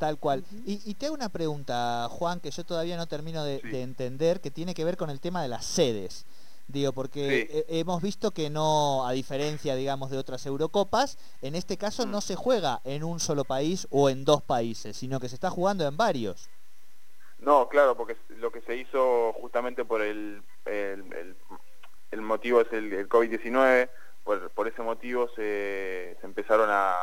Tal 0.00 0.18
cual. 0.18 0.42
y, 0.64 0.80
y 0.90 0.94
te 0.94 1.06
hago 1.06 1.14
una 1.14 1.28
pregunta, 1.28 2.08
Juan, 2.10 2.40
que 2.40 2.50
yo 2.50 2.64
todavía 2.64 2.96
no 2.96 3.06
termino 3.06 3.44
de, 3.44 3.60
Sí. 3.60 3.68
de 3.68 3.82
entender, 3.82 4.40
que 4.40 4.50
tiene 4.50 4.72
que 4.72 4.82
ver 4.84 4.96
con 4.96 5.10
el 5.10 5.20
tema 5.20 5.42
de 5.42 5.48
las 5.48 5.66
sedes. 5.66 6.24
Digo, 6.68 6.92
porque 6.92 7.46
Sí. 7.50 7.64
he- 7.68 7.80
hemos 7.80 8.00
visto 8.00 8.30
que 8.30 8.48
no, 8.48 9.06
a 9.06 9.12
diferencia, 9.12 9.74
digamos, 9.74 10.10
de 10.10 10.16
otras 10.16 10.46
Eurocopas, 10.46 11.18
en 11.42 11.54
este 11.54 11.76
caso 11.76 12.06
Mm. 12.06 12.10
no 12.12 12.20
se 12.22 12.34
juega 12.34 12.80
en 12.84 13.04
un 13.04 13.20
solo 13.20 13.44
país 13.44 13.86
o 13.90 14.08
en 14.08 14.24
dos 14.24 14.42
países, 14.42 14.96
sino 14.96 15.20
que 15.20 15.28
se 15.28 15.34
está 15.34 15.50
jugando 15.50 15.86
en 15.86 15.96
varios. 15.98 16.48
No, 17.38 17.68
claro, 17.68 17.94
porque 17.96 18.16
lo 18.28 18.50
que 18.50 18.62
se 18.62 18.76
hizo 18.76 19.34
justamente 19.34 19.84
por 19.84 20.00
el, 20.00 20.42
el, 20.64 21.12
el- 21.12 21.36
el 22.10 22.20
motivo 22.22 22.62
es 22.62 22.72
el, 22.72 22.90
el 22.92 23.06
COVID-19, 23.08 23.90
por, 24.24 24.50
por 24.52 24.66
ese 24.66 24.80
motivo 24.80 25.28
se, 25.36 26.16
se 26.20 26.26
empezaron 26.26 26.68
a 26.70 26.94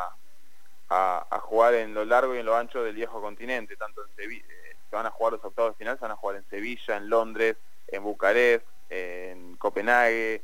jugar 1.48 1.74
en 1.74 1.94
lo 1.94 2.04
largo 2.04 2.34
y 2.34 2.38
en 2.38 2.46
lo 2.46 2.56
ancho 2.56 2.82
del 2.82 2.94
viejo 2.94 3.20
continente, 3.20 3.76
tanto 3.76 4.02
en 4.06 4.14
Sevilla, 4.16 4.44
se 4.90 4.96
van 4.96 5.06
a 5.06 5.10
jugar 5.10 5.32
los 5.34 5.44
octavos 5.44 5.72
de 5.72 5.76
final, 5.78 5.96
se 5.96 6.02
van 6.02 6.12
a 6.12 6.16
jugar 6.16 6.36
en 6.36 6.44
Sevilla, 6.48 6.96
en 6.96 7.08
Londres, 7.10 7.56
en 7.88 8.02
Bucarest, 8.04 8.64
en 8.90 9.56
Copenhague, 9.56 10.42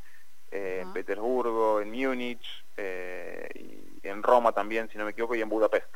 eh, 0.50 0.80
en. 0.82 0.92
Petersburgo, 0.92 1.80
en 1.80 1.90
Múnich, 1.90 2.44
eh, 2.76 3.49
y 4.02 4.06
en 4.08 4.23
Roma 4.23 4.52
también, 4.52 4.88
si 4.90 4.99
no 4.99 5.04
me 5.04 5.12
equivoco, 5.12 5.34
y 5.34 5.40
en 5.42 5.49
Budapest. 5.49 5.87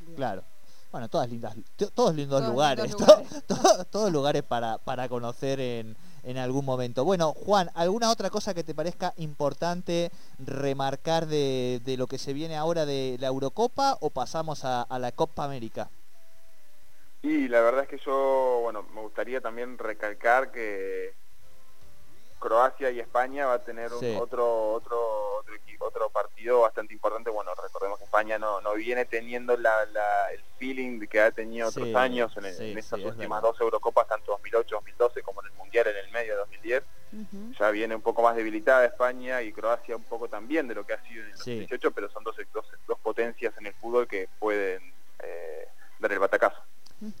Bien. 0.00 0.14
Claro. 0.16 0.44
Bueno, 0.92 1.08
todas 1.08 1.28
lindas, 1.28 1.54
to- 1.76 1.90
todos 1.90 2.14
lindos 2.14 2.40
Todos 2.40 2.52
lugares, 2.52 2.84
lindos 2.84 3.06
to- 3.06 3.16
lugares. 3.22 3.46
to- 3.46 3.84
todos 3.86 4.12
lugares 4.12 4.42
para, 4.42 4.78
para 4.78 5.08
conocer 5.08 5.60
en, 5.60 5.96
en 6.26 6.38
algún 6.38 6.64
momento. 6.64 7.04
Bueno, 7.04 7.32
Juan, 7.32 7.70
¿alguna 7.74 8.10
otra 8.10 8.30
cosa 8.30 8.52
que 8.52 8.64
te 8.64 8.74
parezca 8.74 9.14
importante 9.16 10.10
remarcar 10.38 11.26
de, 11.26 11.80
lo 11.96 12.08
que 12.08 12.18
se 12.18 12.32
viene 12.32 12.56
ahora 12.56 12.84
de 12.84 13.16
la 13.20 13.28
Eurocopa 13.28 13.96
o 14.00 14.10
pasamos 14.10 14.64
a, 14.64 14.82
a 14.82 14.98
la 14.98 15.12
Copa 15.12 15.44
América? 15.44 15.88
Y 17.22 17.48
la 17.48 17.60
verdad 17.60 17.84
es 17.84 17.88
que 17.88 17.98
yo, 18.04 18.60
bueno, 18.62 18.82
me 18.94 19.00
gustaría 19.00 19.40
también 19.40 19.78
recalcar 19.78 20.50
que 20.50 21.14
Croacia 22.50 22.90
y 22.90 23.00
España 23.00 23.46
va 23.46 23.54
a 23.54 23.64
tener 23.64 23.92
un- 23.92 23.98
Sí. 23.98 24.16
otro 24.20 24.70
otro 24.72 25.34
otro, 25.36 25.54
equi- 25.56 25.76
otro 25.80 26.10
partido 26.10 26.60
bastante 26.60 26.94
importante. 26.94 27.28
Bueno, 27.30 27.50
recordemos 27.60 27.98
que 27.98 28.04
España 28.04 28.38
no, 28.38 28.60
no 28.60 28.74
viene 28.74 29.04
teniendo 29.04 29.56
la, 29.56 29.84
la- 29.86 30.30
el 30.32 30.44
feeling 30.56 31.00
que 31.08 31.20
ha 31.20 31.32
tenido 31.32 31.68
otros 31.68 31.88
Sí, 31.88 31.94
años 31.96 32.32
en, 32.36 32.44
sí, 32.54 32.70
en 32.72 32.78
estas 32.78 33.00
sí, 33.00 33.04
es 33.06 33.12
últimas 33.12 33.42
verdad. 33.42 33.50
dos 33.52 33.60
Eurocopas, 33.60 34.06
tanto 34.06 34.30
2008, 34.32 34.76
2012 34.76 35.22
como 35.22 35.40
en 35.42 35.48
el 35.48 35.54
Mundial 35.54 35.88
en 35.88 35.96
el 35.96 36.10
medio 36.12 36.32
de 36.34 36.38
2010. 36.38 36.84
Ujú. 37.12 37.52
Ya 37.58 37.70
viene 37.70 37.94
un 37.96 38.02
poco 38.02 38.22
más 38.22 38.36
debilitada 38.36 38.84
España 38.84 39.42
y 39.42 39.52
Croacia 39.52 39.96
un 39.96 40.04
poco 40.04 40.28
también 40.28 40.68
de 40.68 40.74
lo 40.76 40.86
que 40.86 40.92
ha 40.92 41.02
sido 41.02 41.24
en 41.24 41.30
el 41.30 41.36
Sí. 41.38 41.50
2018, 41.58 41.90
pero 41.90 42.08
son 42.10 42.22
dos, 42.22 42.36
dos, 42.52 42.66
dos 42.86 42.98
potencias 43.00 43.56
en 43.58 43.66
el 43.66 43.74
fútbol 43.74 44.06
que 44.06 44.28
pueden 44.38 44.94
eh, 45.22 45.66
dar 45.98 46.12
el 46.12 46.18
batacazo. 46.20 46.60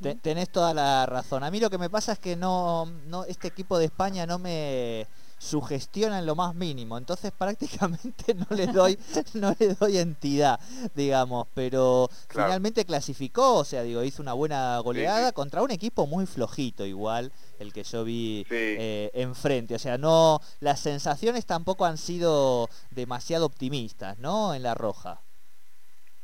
Te- 0.00 0.14
tenés 0.14 0.50
toda 0.50 0.72
la 0.72 1.04
razón. 1.06 1.44
A 1.44 1.50
mí 1.50 1.60
lo 1.60 1.68
que 1.70 1.78
me 1.78 1.90
pasa 1.90 2.12
es 2.12 2.18
que 2.18 2.34
no, 2.36 2.86
no 3.06 3.24
este 3.24 3.48
equipo 3.48 3.78
de 3.78 3.86
España 3.86 4.26
no 4.26 4.38
me 4.38 5.06
sugestiona 5.38 6.18
en 6.18 6.24
lo 6.24 6.34
más 6.34 6.54
mínimo, 6.54 6.96
entonces 6.96 7.30
prácticamente 7.38 8.32
no 8.34 8.46
le 8.56 8.68
doy 8.68 8.98
no 9.34 9.54
le 9.58 9.74
doy 9.74 9.98
entidad, 9.98 10.58
digamos, 10.94 11.46
pero 11.52 12.08
Claro. 12.26 12.48
finalmente 12.48 12.86
clasificó, 12.86 13.56
o 13.56 13.64
sea, 13.64 13.82
digo, 13.82 14.02
hizo 14.02 14.22
una 14.22 14.32
buena 14.32 14.78
goleada 14.78 15.28
sí. 15.28 15.34
contra 15.34 15.62
un 15.62 15.70
equipo 15.70 16.06
muy 16.06 16.24
flojito 16.24 16.86
igual, 16.86 17.30
el 17.58 17.74
que 17.74 17.82
yo 17.84 18.02
vi 18.02 18.46
Sí. 18.48 18.54
eh, 18.54 19.10
enfrente, 19.12 19.74
o 19.74 19.78
sea, 19.78 19.98
no 19.98 20.40
las 20.60 20.80
sensaciones 20.80 21.44
tampoco 21.44 21.84
han 21.84 21.98
sido 21.98 22.70
demasiado 22.90 23.44
optimistas, 23.44 24.18
¿no? 24.18 24.54
En 24.54 24.62
la 24.62 24.72
roja. 24.74 25.20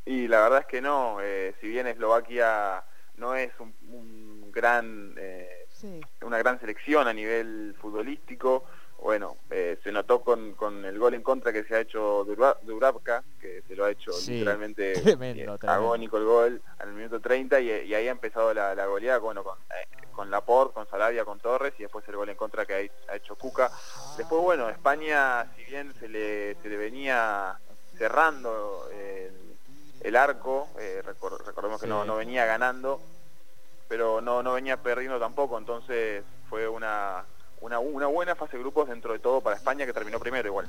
Y 0.06 0.26
la 0.26 0.40
verdad 0.40 0.60
es 0.60 0.66
que 0.66 0.80
no, 0.80 1.18
eh, 1.20 1.54
si 1.60 1.68
bien 1.68 1.86
Eslovaquia 1.86 2.82
no 3.16 3.34
es 3.34 3.52
un, 3.60 3.74
un 3.88 4.50
gran 4.52 5.14
eh, 5.18 5.66
Sí. 5.68 6.00
una 6.20 6.38
gran 6.38 6.60
selección 6.60 7.08
a 7.08 7.12
nivel 7.12 7.74
futbolístico, 7.80 8.64
bueno, 9.00 9.36
eh, 9.50 9.78
se 9.82 9.90
notó 9.90 10.20
con, 10.22 10.54
con 10.54 10.84
el 10.84 10.96
gol 10.96 11.14
en 11.14 11.22
contra 11.22 11.52
que 11.52 11.64
se 11.64 11.74
ha 11.74 11.80
hecho 11.80 12.24
Dura- 12.24 12.56
Dubravka, 12.62 13.24
que 13.40 13.62
se 13.66 13.74
lo 13.74 13.84
ha 13.86 13.90
hecho 13.90 14.12
Sí, 14.12 14.32
literalmente 14.34 14.92
tremendo, 15.02 15.42
eh, 15.54 15.58
tremendo. 15.58 15.66
agónico 15.66 16.18
el 16.18 16.24
gol 16.24 16.62
al 16.78 16.92
minuto 16.92 17.20
30 17.20 17.58
y, 17.60 17.68
y 17.70 17.94
ahí 17.94 18.06
ha 18.06 18.12
empezado 18.12 18.54
la, 18.54 18.74
la 18.76 18.86
goleada 18.86 19.18
bueno, 19.18 19.42
con, 19.42 19.58
eh, 19.70 19.88
con 20.12 20.30
Laporte, 20.30 20.74
con 20.74 20.86
Sarabia, 20.88 21.24
con 21.24 21.40
Torres 21.40 21.72
y 21.78 21.82
después 21.82 22.06
el 22.06 22.14
gol 22.16 22.28
en 22.28 22.36
contra 22.36 22.64
que 22.64 22.74
ha, 23.08 23.12
ha 23.12 23.16
hecho 23.16 23.34
Cuca. 23.34 23.68
Después, 24.16 24.40
bueno, 24.42 24.68
España, 24.68 25.52
si 25.56 25.64
bien 25.64 25.92
se 25.98 26.08
le, 26.08 26.54
se 26.62 26.68
le 26.68 26.76
venía 26.76 27.58
cerrando 27.98 28.88
el, 28.92 29.32
el 30.04 30.16
arco, 30.16 30.68
eh, 30.78 31.02
recor- 31.04 31.42
recordemos 31.44 31.80
que 31.80 31.86
Sí. 31.86 31.90
no, 31.90 32.04
no 32.04 32.16
venía 32.16 32.44
ganando, 32.44 33.00
pero 33.88 34.20
no, 34.20 34.42
no 34.42 34.52
venía 34.54 34.76
perdiendo 34.76 35.18
tampoco, 35.18 35.58
entonces 35.58 36.24
fue 36.48 36.68
una, 36.68 37.24
una, 37.60 37.78
una 37.78 38.06
buena 38.06 38.34
fase 38.34 38.56
de 38.56 38.62
grupos 38.62 38.88
dentro 38.88 39.12
de 39.12 39.18
todo 39.18 39.40
para 39.40 39.56
España 39.56 39.86
que 39.86 39.92
terminó 39.92 40.18
primero 40.18 40.48
igual. 40.48 40.68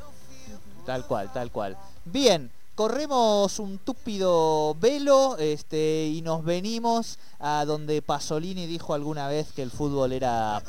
Tal 0.85 1.05
cual, 1.07 1.31
tal 1.31 1.49
cual. 1.51 1.77
Bien, 2.05 2.51
corremos 2.75 3.59
un 3.59 3.77
túpido 3.77 4.75
velo 4.75 5.37
este, 5.37 6.05
y 6.07 6.21
nos 6.21 6.43
venimos 6.43 7.17
a 7.39 7.63
donde 7.65 8.01
Pasolini 8.01 8.65
dijo 8.67 8.93
alguna 8.93 9.27
vez 9.29 9.53
que 9.53 9.61
el 9.61 9.71
fútbol 9.71 10.11
era 10.11 10.61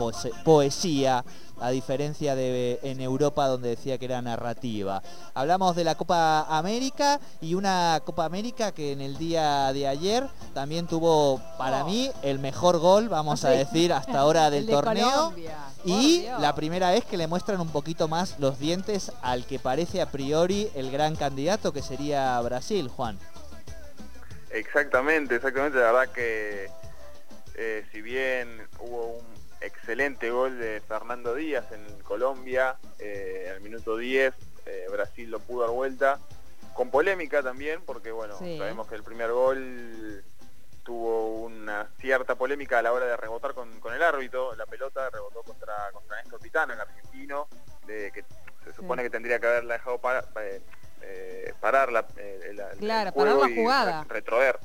poesía, 0.45 1.25
a 1.61 1.71
diferencia 1.71 2.35
de 2.35 2.79
en 2.83 3.01
Europa 3.01 3.47
donde 3.49 3.71
decía 3.71 3.99
que 3.99 4.05
era 4.07 4.21
narrativa. 4.23 5.03
Hablamos 5.35 5.77
de 5.77 5.85
la 5.85 5.95
Copa 5.95 6.43
América 6.49 7.21
y 7.41 7.55
una 7.55 8.01
Copa 8.05 8.25
América 8.25 8.73
que 8.73 8.93
en 8.93 9.01
el 9.01 9.17
día 9.19 9.73
de 9.73 9.87
ayer 9.89 10.27
también 10.53 10.87
tuvo 10.87 11.41
para 11.59 11.85
mí 11.85 12.11
el 12.23 12.39
mejor 12.39 12.79
gol, 12.79 13.09
vamos 13.09 13.45
a 13.45 13.53
Sí. 13.53 13.59
decir, 13.59 13.93
hasta 13.93 14.19
ahora 14.21 14.51
del 14.51 14.61
El 14.61 14.67
de 14.67 14.73
torneo. 14.73 15.11
Colombia, 15.11 15.57
Y 15.85 16.21
Dios. 16.23 16.41
la 16.41 16.55
primera 16.55 16.91
vez 16.91 17.05
que 17.05 17.17
le 17.17 17.27
muestran 17.27 17.61
un 17.61 17.69
poquito 17.69 18.09
más 18.09 18.39
los 18.39 18.59
dientes 18.59 19.13
al 19.23 19.45
que 19.47 19.59
parece 19.59 20.01
a 20.03 20.07
priori 20.11 20.71
el 20.75 20.91
gran 20.91 21.15
candidato 21.17 21.73
que 21.73 21.83
sería 21.83 22.41
Brasil, 22.41 22.89
Juan. 22.89 23.19
Exactamente, 24.51 25.37
exactamente, 25.37 25.79
la 25.79 25.93
verdad 25.93 26.13
que 26.13 26.69
eh, 27.57 27.85
si 27.93 28.01
bien 28.03 28.49
hubo 28.81 29.17
un 29.19 29.34
excelente 29.65 30.31
gol 30.31 30.59
de 30.59 30.81
Fernando 30.87 31.35
Díaz 31.35 31.71
en 31.73 31.85
Colombia, 32.03 32.77
eh, 32.99 33.51
al 33.55 33.61
minuto 33.61 33.97
10, 33.97 34.35
eh, 34.67 34.87
Brasil 34.91 35.31
lo 35.31 35.41
pudo 35.41 35.63
dar 35.63 35.71
vuelta, 35.71 36.19
con 36.75 36.91
polémica 36.91 37.43
también, 37.43 37.81
porque 37.85 38.11
bueno, 38.13 38.37
Sí. 38.39 38.59
sabemos 38.59 38.89
que 38.89 38.95
el 38.97 39.03
primer 39.03 39.31
gol 39.33 40.25
tuvo 40.83 41.37
una 41.45 41.89
cierta 41.99 42.35
polémica 42.35 42.79
a 42.79 42.83
la 42.83 42.93
hora 42.93 43.07
de 43.07 43.17
rebotar 43.17 43.55
con, 43.55 43.81
con 43.81 43.95
el 43.95 44.03
árbitro, 44.03 44.55
la 44.55 44.67
pelota 44.67 45.09
rebotó 45.11 45.43
contra, 45.43 45.91
contra 45.93 46.17
Néstor 46.21 46.41
Pitano, 46.41 46.75
el 46.75 46.81
argentino, 46.81 47.49
de 47.87 48.11
que 48.13 48.25
se 48.65 48.73
supone 48.75 49.03
que 49.03 49.11
tendría 49.11 49.39
que 49.39 49.47
haberla 49.47 49.75
dejado 49.75 49.99
para, 49.99 50.25
eh, 50.43 50.61
eh, 51.03 51.55
parar 51.61 51.91
la, 51.93 52.07
eh, 52.17 52.41
el- 52.51 52.61
el 52.61 52.79
Claro, 52.79 53.13
juego 53.13 53.41
parar 53.41 53.51
la 53.51 53.55
y 53.55 53.63
jugada. 53.63 54.03
re- 54.03 54.09
retroer. 54.15 54.59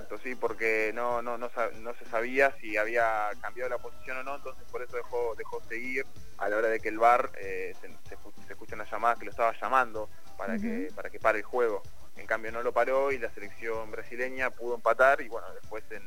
Exacto, 0.00 0.18
sí, 0.22 0.34
porque 0.34 0.92
no, 0.94 1.20
no, 1.20 1.36
no, 1.36 1.50
se 1.50 2.04
sabía 2.10 2.56
si 2.58 2.78
había 2.78 3.28
cambiado 3.40 3.68
la 3.68 3.78
posición 3.78 4.16
o 4.16 4.22
no, 4.22 4.36
entonces 4.36 4.64
por 4.70 4.82
eso 4.82 4.96
dejó, 4.96 5.34
dejó 5.36 5.60
seguir 5.68 6.06
a 6.38 6.48
la 6.48 6.56
hora 6.56 6.68
de 6.68 6.80
que 6.80 6.88
el 6.88 6.98
VAR 6.98 7.30
eh, 7.38 7.74
se, 7.80 7.88
se, 8.08 8.16
se 8.46 8.52
escuchan 8.52 8.78
las 8.78 8.90
llamadas 8.90 9.18
que 9.18 9.26
lo 9.26 9.30
estaba 9.30 9.52
llamando 9.60 10.08
para 10.38 10.58
que 10.58 10.90
para 10.94 11.10
que 11.10 11.20
pare 11.20 11.38
el 11.38 11.44
juego. 11.44 11.82
En 12.16 12.26
cambio 12.26 12.50
no 12.50 12.62
lo 12.62 12.72
paró 12.72 13.12
y 13.12 13.18
la 13.18 13.30
selección 13.30 13.90
brasileña 13.90 14.50
pudo 14.50 14.74
empatar 14.74 15.20
y 15.20 15.28
bueno, 15.28 15.46
después 15.52 15.84
en, 15.90 16.02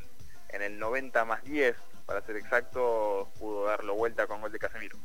en 0.50 0.62
el 0.64 0.80
90 0.80 1.24
más 1.26 1.44
10, 1.44 1.76
para 2.08 2.22
ser 2.22 2.38
exacto, 2.38 3.30
pudo 3.38 3.66
darlo 3.66 3.94
vuelta 3.94 4.26
con 4.26 4.42
gol 4.42 4.52
de 4.52 4.58
Casemiro. 4.58 4.98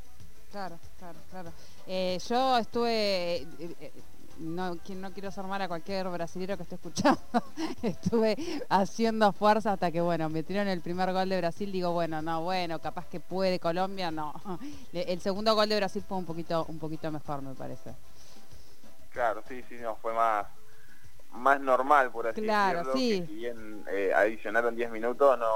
Claro, 0.50 0.78
claro, 0.98 1.18
claro. 1.30 1.52
Eh, 1.86 2.18
yo 2.26 2.56
estuve, 2.56 3.36
eh, 3.36 3.46
eh, 3.80 3.92
no, 4.38 4.74
no 4.74 5.12
quiero 5.12 5.30
ser 5.30 5.44
mal 5.44 5.60
a 5.62 5.68
cualquier 5.68 6.08
brasilero 6.08 6.56
que 6.56 6.62
esté 6.62 6.76
escuchando, 6.76 7.20
estuve 7.82 8.36
haciendo 8.68 9.32
fuerza 9.32 9.72
hasta 9.72 9.90
que, 9.90 10.00
bueno, 10.00 10.28
metieron 10.28 10.68
el 10.68 10.80
primer 10.80 11.12
gol 11.12 11.28
de 11.28 11.38
Brasil, 11.38 11.70
digo, 11.72 11.92
bueno, 11.92 12.22
no, 12.22 12.42
bueno, 12.42 12.78
capaz 12.78 13.06
que 13.06 13.20
puede 13.20 13.58
Colombia, 13.58 14.10
no. 14.10 14.32
El 14.92 15.20
segundo 15.20 15.54
gol 15.54 15.68
de 15.68 15.76
Brasil 15.76 16.02
fue 16.06 16.18
un 16.18 16.24
poquito, 16.24 16.64
un 16.68 16.78
poquito 16.78 17.10
mejor, 17.10 17.42
me 17.42 17.54
parece. 17.54 17.94
Claro, 19.10 19.42
sí, 19.48 19.64
sí, 19.68 19.76
no, 19.76 19.96
fue 19.96 20.12
más 20.14 20.46
más 21.30 21.60
normal, 21.60 22.10
por 22.10 22.26
así 22.26 22.40
Claro, 22.40 22.78
decirlo, 22.78 22.96
sí. 22.98 23.20
que 23.20 23.26
si 23.26 23.34
bien 23.34 23.84
eh, 23.90 24.12
adicionaron 24.14 24.74
10 24.74 24.90
minutos, 24.90 25.38
no, 25.38 25.46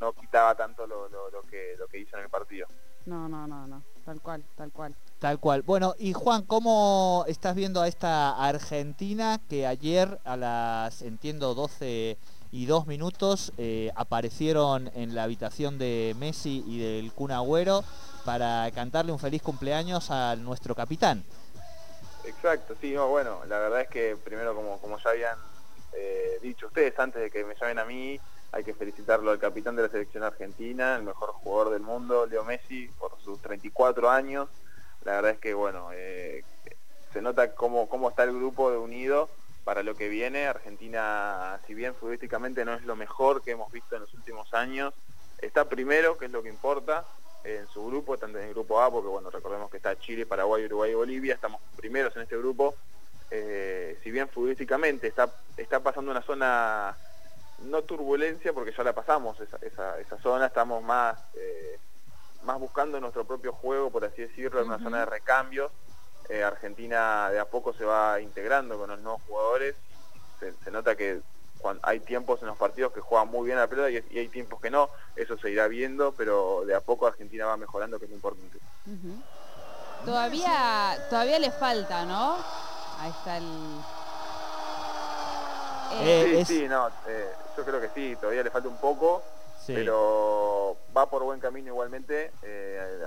no 0.00 0.12
quitaba 0.14 0.54
tanto 0.54 0.86
lo, 0.86 1.08
lo, 1.08 1.30
lo 1.30 1.42
que, 1.42 1.76
lo 1.78 1.86
que 1.88 1.98
hizo 1.98 2.16
en 2.16 2.24
el 2.24 2.30
partido. 2.30 2.66
No, 3.06 3.28
no, 3.28 3.46
no, 3.46 3.66
no, 3.66 3.82
tal 4.04 4.20
cual, 4.20 4.44
tal 4.56 4.70
cual. 4.72 4.94
Tal 5.18 5.38
cual. 5.40 5.62
Bueno, 5.62 5.94
y 5.98 6.12
Juan, 6.12 6.42
¿cómo 6.42 7.24
estás 7.26 7.54
viendo 7.54 7.80
a 7.80 7.88
esta 7.88 8.30
Argentina 8.32 9.40
que 9.48 9.66
ayer 9.66 10.18
a 10.24 10.36
las, 10.36 11.02
entiendo, 11.02 11.54
12 11.54 12.18
y 12.52 12.66
2 12.66 12.86
minutos 12.86 13.52
eh, 13.58 13.90
aparecieron 13.96 14.90
en 14.94 15.14
la 15.14 15.24
habitación 15.24 15.78
de 15.78 16.14
Messi 16.18 16.62
y 16.66 16.78
del 16.78 17.12
Kun 17.12 17.32
Agüero 17.32 17.82
para 18.24 18.70
cantarle 18.72 19.12
un 19.12 19.18
feliz 19.18 19.42
cumpleaños 19.42 20.10
a 20.10 20.36
nuestro 20.36 20.74
capitán? 20.74 21.24
Exacto, 22.24 22.74
sí, 22.80 22.92
no, 22.92 23.08
bueno, 23.08 23.40
la 23.48 23.58
verdad 23.58 23.82
es 23.82 23.88
que 23.88 24.16
primero, 24.22 24.54
como, 24.54 24.78
como 24.78 24.98
ya 24.98 25.10
habían 25.10 25.38
eh, 25.92 26.38
dicho 26.42 26.66
ustedes 26.66 26.98
antes 26.98 27.22
de 27.22 27.30
que 27.30 27.44
me 27.44 27.54
llamen 27.54 27.78
a 27.78 27.84
mí, 27.84 28.20
hay 28.54 28.62
que 28.62 28.72
felicitarlo 28.72 29.32
al 29.32 29.40
capitán 29.40 29.74
de 29.74 29.82
la 29.82 29.88
selección 29.88 30.22
argentina, 30.22 30.94
el 30.94 31.02
mejor 31.02 31.30
jugador 31.32 31.72
del 31.72 31.82
mundo, 31.82 32.24
Leo 32.26 32.44
Messi, 32.44 32.88
por 32.98 33.18
sus 33.20 33.40
34 33.42 34.08
años. 34.08 34.48
La 35.04 35.16
verdad 35.16 35.32
es 35.32 35.38
que, 35.38 35.54
bueno, 35.54 35.88
eh, 35.92 36.44
se 37.12 37.20
nota 37.20 37.52
cómo, 37.54 37.88
cómo 37.88 38.08
está 38.08 38.22
el 38.22 38.32
grupo 38.32 38.70
de 38.70 38.78
unido 38.78 39.28
para 39.64 39.82
lo 39.82 39.96
que 39.96 40.08
viene. 40.08 40.46
Argentina, 40.46 41.58
si 41.66 41.74
bien 41.74 41.96
futbolísticamente 41.96 42.64
no 42.64 42.74
es 42.74 42.84
lo 42.84 42.94
mejor 42.94 43.42
que 43.42 43.50
hemos 43.50 43.72
visto 43.72 43.96
en 43.96 44.02
los 44.02 44.14
últimos 44.14 44.54
años, 44.54 44.94
está 45.42 45.68
primero, 45.68 46.16
que 46.16 46.26
es 46.26 46.30
lo 46.30 46.42
que 46.42 46.48
importa, 46.48 47.04
en 47.42 47.66
su 47.68 47.84
grupo, 47.86 48.16
tanto 48.16 48.38
en 48.38 48.44
el 48.44 48.54
grupo 48.54 48.80
A, 48.80 48.90
porque 48.90 49.08
bueno, 49.08 49.30
recordemos 49.30 49.68
que 49.68 49.78
está 49.78 49.98
Chile, 49.98 50.26
Paraguay, 50.26 50.64
Uruguay 50.64 50.92
y 50.92 50.94
Bolivia, 50.94 51.34
estamos 51.34 51.60
primeros 51.76 52.14
en 52.14 52.22
este 52.22 52.36
grupo. 52.36 52.76
Eh, 53.30 53.98
si 54.02 54.12
bien 54.12 54.28
futbolísticamente 54.28 55.08
está, 55.08 55.28
está 55.56 55.80
pasando 55.80 56.10
una 56.10 56.22
zona, 56.22 56.96
no 57.64 57.82
turbulencia, 57.82 58.52
porque 58.52 58.72
ya 58.76 58.82
la 58.84 58.92
pasamos 58.92 59.38
esa, 59.40 59.56
esa, 59.62 59.98
esa 59.98 60.18
zona, 60.18 60.46
estamos 60.46 60.82
más, 60.82 61.18
eh, 61.34 61.78
más 62.42 62.58
buscando 62.58 63.00
nuestro 63.00 63.24
propio 63.24 63.52
juego, 63.52 63.90
por 63.90 64.04
así 64.04 64.22
decirlo, 64.22 64.60
en 64.60 64.66
una 64.68 64.78
zona 64.78 64.98
de 65.00 65.06
recambios. 65.06 65.72
Eh, 66.28 66.42
Argentina 66.42 67.28
de 67.30 67.38
a 67.38 67.44
poco 67.44 67.72
se 67.74 67.84
va 67.84 68.20
integrando 68.20 68.78
con 68.78 68.88
los 68.90 69.00
nuevos 69.00 69.20
jugadores. 69.26 69.74
Se, 70.40 70.52
se 70.64 70.70
nota 70.70 70.96
que 70.96 71.20
cuan- 71.58 71.80
hay 71.82 72.00
tiempos 72.00 72.40
en 72.40 72.48
los 72.48 72.56
partidos 72.56 72.92
que 72.92 73.00
juegan 73.00 73.28
muy 73.28 73.46
bien 73.46 73.58
a 73.58 73.62
la 73.62 73.66
pelota 73.66 73.90
y, 73.90 74.02
y 74.10 74.18
hay 74.18 74.28
tiempos 74.28 74.60
que 74.60 74.70
no. 74.70 74.88
Eso 75.16 75.36
se 75.36 75.50
irá 75.50 75.68
viendo, 75.68 76.12
pero 76.12 76.64
de 76.64 76.74
a 76.74 76.80
poco 76.80 77.06
Argentina 77.06 77.46
va 77.46 77.56
mejorando, 77.56 77.98
que 77.98 78.06
es 78.06 78.10
lo 78.10 78.16
importante. 78.16 78.58
Todavía, 80.04 80.96
todavía 81.08 81.38
le 81.38 81.50
falta, 81.50 82.04
¿no? 82.04 82.36
Ahí 83.00 83.10
está 83.10 83.38
el... 83.38 83.44
Eh, 85.92 86.24
sí, 86.26 86.36
es- 86.36 86.48
sí, 86.48 86.68
no, 86.68 86.88
eh, 87.06 87.28
yo 87.56 87.64
creo 87.64 87.80
que 87.80 87.90
sí, 87.94 88.16
todavía 88.20 88.42
le 88.42 88.50
falta 88.50 88.68
un 88.68 88.76
poco, 88.78 89.22
Sí. 89.60 89.72
pero 89.74 90.76
va 90.96 91.08
por 91.08 91.22
buen 91.22 91.40
camino 91.40 91.68
igualmente. 91.68 92.32
eh, 92.42 93.02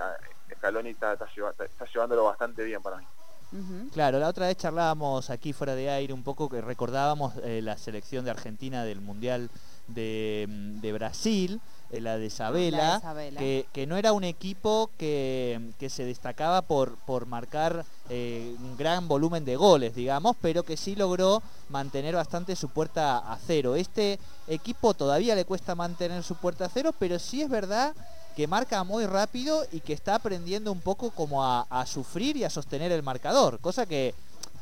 Scaloni 0.58 0.92
está, 0.92 1.14
está 1.14 1.86
llevándolo 1.94 2.24
bastante 2.24 2.64
bien 2.64 2.82
para 2.82 2.98
mí. 2.98 3.06
Ujú. 3.54 3.90
Claro, 3.94 4.20
la 4.20 4.28
otra 4.28 4.48
vez 4.48 4.58
charlábamos 4.58 5.30
aquí 5.30 5.54
fuera 5.54 5.76
de 5.76 5.90
aire 5.90 6.14
un 6.14 6.24
poco 6.24 6.50
que 6.50 6.60
recordábamos 6.62 7.34
eh, 7.44 7.62
la 7.62 7.78
selección 7.78 8.26
de 8.26 8.32
Argentina 8.32 8.84
del 8.84 9.00
Mundial 9.02 9.50
de, 9.88 10.46
de 10.82 10.94
Brasil, 10.94 11.62
eh, 11.92 12.02
la 12.02 12.16
de 12.16 12.20
La 12.20 12.26
Isabela, 12.26 13.02
que, 13.38 13.66
que 13.72 13.88
no 13.88 13.96
era 13.96 14.12
un 14.12 14.24
equipo 14.24 14.90
que, 14.98 15.72
que 15.80 15.90
se 15.90 16.04
destacaba 16.04 16.62
por, 16.62 16.98
por 17.06 17.26
marcar 17.26 17.86
eh, 18.10 18.56
un 18.60 18.76
gran 18.78 19.08
volumen 19.08 19.46
de 19.46 19.56
goles, 19.56 19.96
digamos, 19.96 20.36
pero 20.42 20.64
que 20.64 20.76
sí 20.76 20.96
logró 20.96 21.42
mantener 21.70 22.16
bastante 22.16 22.56
su 22.56 22.70
puerta 22.70 23.18
a 23.18 23.38
cero. 23.38 23.76
Este 23.76 24.20
equipo 24.48 24.94
todavía 24.94 25.36
le 25.36 25.46
cuesta 25.46 25.76
mantener 25.76 26.24
su 26.24 26.36
puerta 26.36 26.66
a 26.66 26.70
cero, 26.70 26.94
pero 27.00 27.20
sí 27.20 27.42
es 27.42 27.50
verdad 27.50 27.94
que 28.36 28.48
marca 28.48 28.84
muy 28.84 29.06
rápido 29.08 29.66
y 29.72 29.80
que 29.80 29.94
está 29.94 30.16
aprendiendo 30.16 30.72
un 30.72 30.82
poco 30.82 31.10
como 31.10 31.44
a, 31.44 31.62
a 31.70 31.86
sufrir 31.86 32.38
y 32.38 32.44
a 32.44 32.50
sostener 32.50 32.92
el 32.92 33.02
marcador, 33.02 33.60
cosa 33.60 33.86
que 33.86 34.14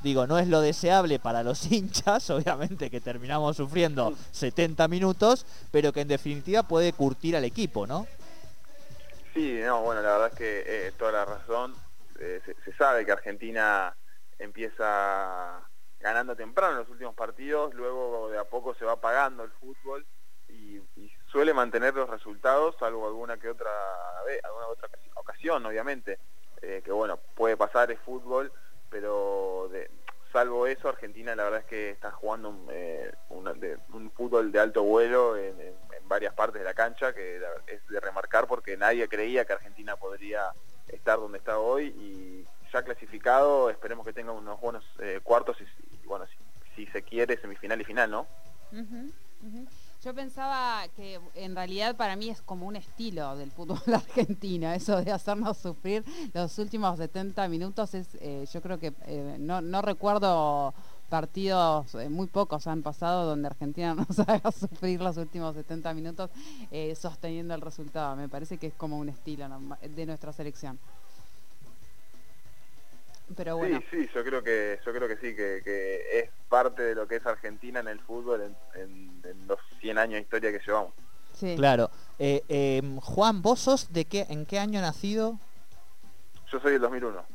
digo, 0.06 0.28
no 0.28 0.38
es 0.38 0.48
lo 0.48 0.62
deseable 0.62 1.20
para 1.20 1.42
los 1.44 1.66
hinchas, 1.72 2.30
obviamente 2.30 2.90
que 2.90 3.02
terminamos 3.02 3.58
sufriendo 3.58 4.14
70 4.32 4.88
minutos, 4.88 5.46
pero 5.72 5.92
que 5.92 6.02
en 6.02 6.08
definitiva 6.08 6.64
puede 6.64 6.94
curtir 6.94 7.36
al 7.36 7.44
equipo, 7.44 7.88
¿no? 7.88 8.08
Sí, 9.34 9.60
no, 9.66 9.82
bueno, 9.82 10.02
la 10.02 10.12
verdad 10.12 10.28
es 10.32 10.38
que 10.38 10.64
eh, 10.66 10.92
toda 10.98 11.12
la 11.12 11.26
razón. 11.26 11.76
Eh, 12.20 12.40
se, 12.46 12.74
sabe 12.74 13.06
que 13.06 13.12
Argentina 13.12 13.94
empieza 14.40 15.60
ganando 16.00 16.36
temprano 16.36 16.74
en 16.74 16.80
los 16.80 16.90
últimos 16.90 17.16
partidos, 17.16 17.74
luego 17.74 18.30
de 18.30 18.38
a 18.38 18.46
poco 18.46 18.76
se 18.76 18.86
va 18.86 18.94
apagando 18.94 19.44
el 19.44 19.52
fútbol 19.52 20.06
y, 20.48 20.80
suele 21.32 21.54
mantener 21.54 21.94
los 21.94 22.10
resultados, 22.10 22.76
salvo 22.80 23.08
alguna 23.08 23.36
que 23.38 23.50
otra 23.50 23.70
vez, 24.26 24.42
alguna 24.46 24.68
otra 24.68 24.88
ocasi- 24.88 25.12
ocasión, 25.16 25.66
obviamente, 25.66 26.18
eh, 26.62 26.82
que 26.86 26.94
bueno, 26.94 27.20
puede 27.36 27.58
pasar, 27.58 27.92
es 27.92 28.00
fútbol, 28.00 28.54
pero 28.96 29.68
de- 29.74 29.92
salvo 30.32 30.68
eso, 30.68 30.88
Argentina 30.88 31.36
la 31.36 31.44
verdad 31.44 31.60
es 31.60 31.66
que 31.66 31.90
está 31.90 32.12
jugando 32.12 32.48
un, 32.48 32.66
eh, 32.72 33.12
un 33.30 34.10
fútbol 34.12 34.54
de 34.54 34.60
alto 34.60 34.84
vuelo 34.84 35.36
en, 35.36 35.54
varias 36.08 36.34
partes 36.34 36.62
de 36.62 36.66
la 36.66 36.74
cancha, 36.74 37.14
que 37.14 37.42
es 37.68 37.88
de 37.90 38.00
remarcar 38.00 38.48
porque 38.48 38.78
nadie 38.78 39.10
creía 39.10 39.44
que 39.44 39.52
Argentina 39.52 39.98
podría 39.98 40.54
estar 40.88 41.18
donde 41.18 41.40
está 41.40 41.60
hoy 41.60 41.88
y 41.88 42.46
ya 42.72 42.84
clasificado, 42.84 43.70
esperemos 43.70 44.06
que 44.06 44.14
tenga 44.14 44.32
unos 44.32 44.62
buenos 44.62 44.86
eh, 45.00 45.20
cuartos 45.22 45.58
y, 45.60 45.64
y, 45.96 46.06
bueno, 46.06 46.26
si, 46.76 46.86
se 46.88 47.02
quiere, 47.02 47.38
semifinal 47.42 47.82
y 47.82 47.84
final, 47.84 48.12
¿no? 48.12 48.28
Yo 50.06 50.14
pensaba 50.14 50.88
que 50.96 51.20
en 51.34 51.56
realidad 51.56 51.96
para 51.96 52.16
mí 52.16 52.30
es 52.30 52.40
como 52.40 52.68
un 52.68 52.76
estilo 52.76 53.36
del 53.36 53.50
fútbol 53.50 53.80
argentino, 53.92 54.72
eso 54.72 55.04
de 55.04 55.12
hacernos 55.12 55.58
sufrir 55.58 56.06
los 56.32 56.60
últimos 56.60 57.00
70 57.00 57.48
minutos 57.48 57.96
es, 57.96 58.10
eh, 58.22 58.46
yo 58.54 58.62
creo 58.62 58.78
que 58.78 58.94
eh, 59.08 59.38
no, 59.40 59.82
recuerdo 59.82 60.76
partidos, 61.10 61.96
eh, 61.96 62.10
muy 62.10 62.28
pocos 62.28 62.68
han 62.68 62.84
pasado 62.84 63.26
donde 63.26 63.48
Argentina 63.48 63.96
nos 64.08 64.20
haga 64.20 64.52
sufrir 64.52 65.02
los 65.02 65.18
últimos 65.18 65.56
70 65.56 65.92
minutos 65.96 66.30
sosteniendo 66.96 67.56
el 67.56 67.62
resultado. 67.62 68.16
Me 68.16 68.30
parece 68.30 68.60
que 68.60 68.68
es 68.68 68.76
como 68.76 69.00
un 69.00 69.10
estilo 69.10 69.50
de 69.82 70.06
nuestra 70.06 70.32
selección. 70.34 70.78
Pero 73.36 73.58
bueno. 73.58 73.82
Sí, 73.90 74.04
sí, 74.04 74.10
yo 74.14 74.24
creo 74.24 74.44
que 74.44 74.80
yo 74.86 74.94
creo 74.94 75.08
que 75.08 75.16
sí, 75.18 75.36
que, 75.36 75.62
que 75.64 76.20
es 76.20 76.30
parte 76.50 76.84
de 76.84 76.96
lo 76.96 77.08
que 77.08 77.16
es 77.16 77.26
Argentina 77.26 77.80
en 77.80 77.88
el 77.88 78.00
fútbol 78.00 78.42
en, 78.42 78.56
en- 78.82 79.22
en 79.24 79.48
los 79.48 79.60
100 79.82 79.98
años 79.98 80.14
de 80.16 80.22
historia 80.22 80.52
que 80.52 80.62
llevamos. 80.66 80.94
sí. 81.34 81.56
Claro. 81.56 81.90
Eh, 82.20 82.44
eh, 82.50 82.82
Juan, 83.02 83.42
¿vos 83.42 83.60
sos 83.62 83.92
de 83.92 84.06
qué, 84.06 84.26
en 84.30 84.46
qué 84.46 84.60
año 84.60 84.80
nacido? 84.82 85.40
Yo 86.52 86.60
soy 86.60 86.74
del 86.74 86.82
2001. 86.82 87.26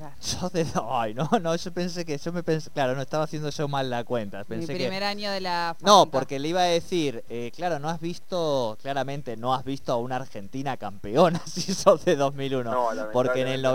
Claro. 0.00 0.14
Sos 0.20 0.52
de... 0.52 0.66
Ay, 0.90 1.14
no, 1.14 1.28
no, 1.40 1.54
yo 1.56 1.72
pensé 1.72 2.04
que, 2.04 2.18
yo 2.18 2.32
me 2.32 2.42
pensé, 2.42 2.70
claro, 2.70 2.94
no 2.94 3.02
estaba 3.02 3.24
haciendo 3.24 3.50
yo 3.50 3.68
mal 3.68 3.88
la 3.90 4.04
cuenta. 4.04 4.38
Mi 4.40 4.44
Pensé 4.44 4.72
que... 4.72 4.78
primer 4.80 5.04
año 5.04 5.30
de 5.30 5.40
la 5.40 5.76
No, 5.80 6.06
porque 6.10 6.38
le 6.38 6.48
iba 6.48 6.60
a 6.60 6.64
decir, 6.64 7.24
eh, 7.28 7.52
claro, 7.54 7.78
no 7.78 7.88
has 7.88 8.00
visto, 8.00 8.76
claramente 8.82 9.36
no 9.36 9.54
has 9.54 9.64
visto 9.64 9.92
a 9.92 9.96
una 9.96 10.16
Argentina 10.16 10.76
campeona 10.76 11.40
si 11.46 11.60
sos 11.74 12.04
de 12.04 12.16
2001. 12.16 12.70
No, 12.70 12.88
porque 13.12 13.42
en 13.42 13.48
el 13.48 13.62
lamentablemente 13.62 13.62
no, 13.62 13.72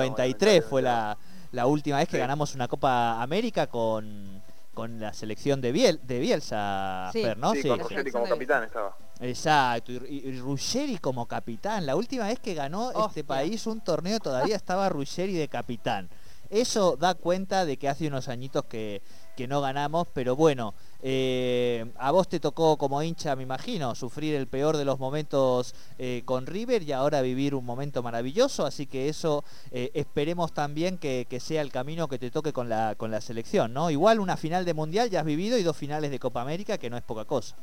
93 0.58 0.66
fue 0.70 0.82
la, 0.82 1.18
la 1.52 1.66
última 1.68 1.98
vez 1.98 2.08
que 2.10 2.18
Sí. 2.18 2.20
ganamos 2.20 2.54
una 2.56 2.68
Copa 2.68 3.22
América 3.22 3.68
con, 3.68 4.42
con 4.74 5.00
la 5.00 5.14
selección 5.14 5.62
de, 5.62 5.72
Biel, 5.72 6.00
de 6.04 6.20
Bielsa, 6.20 7.10
Sí. 7.14 7.22
Fer, 7.22 7.38
¿no? 7.38 7.54
sí, 7.54 7.62
Sí. 7.62 7.68
con 7.70 7.80
como 8.12 8.28
capitán 8.28 8.64
estaba. 8.64 8.96
Exacto, 9.22 9.92
y, 9.92 10.28
y- 10.28 10.40
Ruggeri 10.40 10.98
como 10.98 11.26
capitán. 11.26 11.86
La 11.86 11.96
última 11.96 12.26
vez 12.28 12.40
que 12.40 12.54
ganó 12.54 12.92
este 13.08 13.24
país 13.24 13.66
un 13.68 13.82
torneo 13.82 14.20
todavía 14.20 14.56
estaba 14.56 14.90
Ruggeri 14.90 15.34
de 15.34 15.48
capitán. 15.48 16.10
Eso 16.50 16.96
da 16.96 17.16
cuenta 17.16 17.66
de 17.66 17.78
que 17.78 17.90
hace 17.90 18.08
unos 18.08 18.28
añitos 18.30 18.66
que, 18.66 19.02
que 19.36 19.48
no 19.48 19.62
ganamos, 19.62 20.08
pero 20.14 20.36
bueno, 20.36 20.76
eh, 21.02 21.92
a 21.98 22.12
vos 22.12 22.28
te 22.28 22.40
tocó 22.40 22.78
como 22.78 23.02
hincha, 23.02 23.36
me 23.36 23.42
imagino, 23.42 23.96
sufrir 23.96 24.36
el 24.36 24.48
peor 24.48 24.78
de 24.78 24.86
los 24.86 25.00
momentos 25.00 25.74
eh, 25.98 26.22
con 26.24 26.46
River 26.46 26.84
y 26.84 26.92
ahora 26.92 27.22
vivir 27.22 27.56
un 27.56 27.66
momento 27.66 28.04
maravilloso, 28.04 28.64
así 28.64 28.86
que 28.86 29.10
eso 29.10 29.44
eh, 29.72 29.90
esperemos 29.96 30.54
también 30.54 31.00
que, 31.00 31.26
que 31.28 31.40
sea 31.40 31.64
el 31.64 31.72
camino 31.72 32.08
que 32.08 32.20
te 32.20 32.30
toque 32.30 32.54
con 32.54 32.70
la, 32.70 32.94
con 32.96 33.10
la 33.10 33.22
selección, 33.22 33.74
¿no? 33.74 33.90
Igual 33.90 34.20
una 34.20 34.38
final 34.38 34.66
de 34.66 34.76
Mundial 34.76 35.10
ya 35.10 35.22
has 35.22 35.26
vivido 35.26 35.58
y 35.58 35.64
dos 35.64 35.76
finales 35.76 36.12
de 36.12 36.20
Copa 36.20 36.42
América, 36.42 36.78
que 36.78 36.92
no 36.92 36.98
es 36.98 37.04
poca 37.04 37.26
cosa. 37.26 37.56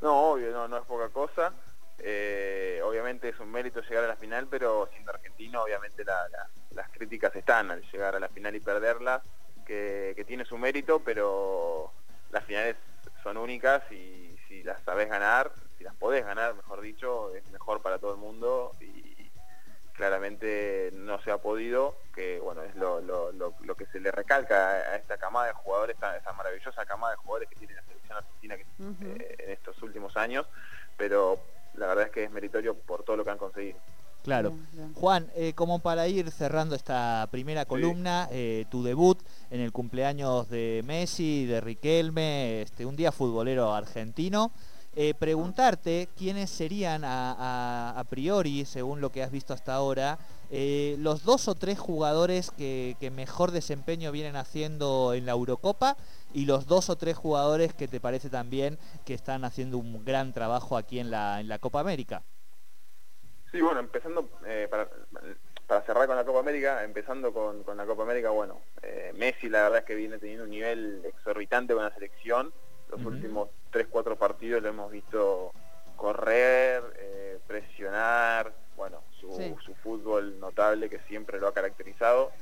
No, 0.00 0.32
obvio, 0.32 0.50
no, 0.52 0.68
no 0.68 0.78
es 0.78 0.84
poca 0.84 1.08
cosa. 1.08 1.52
Eh, 1.98 2.80
obviamente 2.84 3.30
es 3.30 3.40
un 3.40 3.50
mérito 3.50 3.80
llegar 3.80 4.04
a 4.04 4.08
la 4.08 4.16
final, 4.16 4.46
pero 4.48 4.88
siendo 4.92 5.12
argentino, 5.12 5.62
obviamente 5.62 6.04
la- 6.04 6.28
la- 6.28 6.48
las 6.72 6.90
críticas 6.90 7.34
están 7.34 7.70
al 7.70 7.82
llegar 7.90 8.14
a 8.14 8.20
la 8.20 8.28
final 8.28 8.54
y 8.54 8.60
perderla, 8.60 9.22
que, 9.64 10.24
tiene 10.26 10.44
su 10.44 10.58
mérito, 10.58 11.00
pero 11.00 11.92
las 12.30 12.44
finales 12.44 12.76
son 13.22 13.36
únicas 13.36 13.82
y 13.90 14.36
si 14.46 14.62
las 14.62 14.82
sabes 14.82 15.08
ganar, 15.08 15.52
si 15.78 15.84
las 15.84 15.94
podés 15.96 16.24
ganar, 16.24 16.54
mejor 16.54 16.80
dicho, 16.80 17.34
es 17.34 17.48
mejor 17.50 17.80
para 17.82 17.98
todo 17.98 18.12
el 18.12 18.18
mundo 18.18 18.72
claramente 19.96 20.90
no 20.94 21.20
se 21.22 21.30
ha 21.30 21.38
podido, 21.38 21.96
que 22.14 22.38
bueno, 22.40 22.62
es 22.62 22.74
lo, 22.76 23.00
lo- 23.00 23.32
lo- 23.32 23.54
lo 23.60 23.74
que 23.74 23.86
se 23.86 23.98
le 24.00 24.10
recalca 24.10 24.70
a, 24.70 24.74
a 24.92 24.96
esta 24.96 25.16
camada 25.18 25.46
de 25.46 25.52
jugadores, 25.54 25.94
esta, 25.94 26.16
esta 26.16 26.32
maravillosa 26.32 26.84
camada 26.86 27.12
de 27.12 27.16
jugadores 27.18 27.48
que 27.48 27.56
tiene 27.56 27.74
la 27.74 27.82
selección 27.82 28.16
argentina 28.18 28.56
que 28.56 28.62
eh, 29.06 29.36
en 29.38 29.50
estos 29.50 29.82
últimos 29.82 30.16
años, 30.16 30.46
pero 30.96 31.38
la 31.74 31.86
verdad 31.88 32.04
es 32.06 32.10
que 32.12 32.24
es 32.24 32.30
meritorio 32.30 32.74
por 32.74 33.02
todo 33.02 33.16
lo 33.16 33.24
que 33.24 33.30
han 33.30 33.38
conseguido. 33.38 33.78
Claro. 34.22 34.50
Bien, 34.50 34.68
bien. 34.72 34.94
Juan, 34.94 35.30
eh, 35.36 35.52
como 35.54 35.78
para 35.78 36.08
ir 36.08 36.30
cerrando 36.32 36.74
esta 36.74 37.28
primera 37.30 37.64
columna, 37.64 38.28
eh, 38.32 38.64
tu 38.68 38.82
debut 38.82 39.18
en 39.50 39.60
el 39.60 39.70
cumpleaños 39.72 40.48
de 40.48 40.82
Messi, 40.84 41.46
de 41.46 41.60
Riquelme, 41.60 42.62
este, 42.62 42.84
un 42.86 42.96
día 42.96 43.12
futbolero 43.12 43.72
argentino, 43.72 44.50
eh, 44.96 45.14
preguntarte 45.14 46.08
quiénes 46.16 46.50
serían 46.50 47.04
a, 47.04 47.32
a- 47.32 48.00
a 48.00 48.04
priori, 48.04 48.64
según 48.64 49.00
lo 49.00 49.10
que 49.10 49.22
has 49.22 49.30
visto 49.30 49.52
hasta 49.52 49.74
ahora, 49.74 50.18
eh, 50.50 50.96
los 50.98 51.22
dos 51.24 51.48
o 51.48 51.54
tres 51.54 51.78
jugadores 51.78 52.50
que, 52.50 52.96
que 52.98 53.10
mejor 53.10 53.50
desempeño 53.50 54.10
vienen 54.10 54.36
haciendo 54.36 55.12
en 55.14 55.26
la 55.26 55.32
Eurocopa 55.32 55.96
y 56.32 56.46
los 56.46 56.66
dos 56.66 56.88
o 56.88 56.96
tres 56.96 57.16
jugadores 57.16 57.74
que 57.74 57.88
te 57.88 58.00
parece 58.00 58.30
también 58.30 58.78
que 59.04 59.14
están 59.14 59.44
haciendo 59.44 59.76
un 59.78 60.04
gran 60.04 60.32
trabajo 60.32 60.76
aquí 60.76 60.98
en 60.98 61.10
la, 61.10 61.40
en 61.40 61.48
la 61.48 61.58
Copa 61.58 61.80
América. 61.80 62.22
Sí, 63.52 63.60
bueno, 63.60 63.80
empezando 63.80 64.28
eh, 64.46 64.66
para, 64.70 64.88
para 65.66 65.82
cerrar 65.82 66.06
con 66.06 66.16
la 66.16 66.24
Copa 66.24 66.40
América, 66.40 66.84
empezando 66.84 67.32
con, 67.32 67.62
con 67.64 67.76
la 67.76 67.86
Copa 67.86 68.02
América, 68.02 68.30
bueno, 68.30 68.60
Messi 69.14 69.48
la 69.48 69.64
verdad 69.64 69.78
es 69.80 69.84
que 69.84 69.94
viene 69.94 70.18
teniendo 70.18 70.44
un 70.44 70.50
nivel 70.50 71.02
exorbitante 71.04 71.74
con 71.74 71.84
la 71.84 71.92
selección. 71.94 72.52
Los 72.88 73.04
últimos 73.04 73.48
3-4 73.76 74.16
partidos 74.16 74.62
lo 74.62 74.68
hemos 74.70 74.90
visto 74.90 75.52
correr, 75.96 76.82
eh, 76.98 77.38
presionar, 77.46 78.52
bueno, 78.76 79.02
su, 79.20 79.32
Sí. 79.36 79.54
su 79.64 79.74
fútbol 79.74 80.38
notable 80.40 80.88
que 80.88 80.98
siempre 81.00 81.38
lo 81.38 81.48
ha 81.48 81.54
caracterizado. 81.54 82.32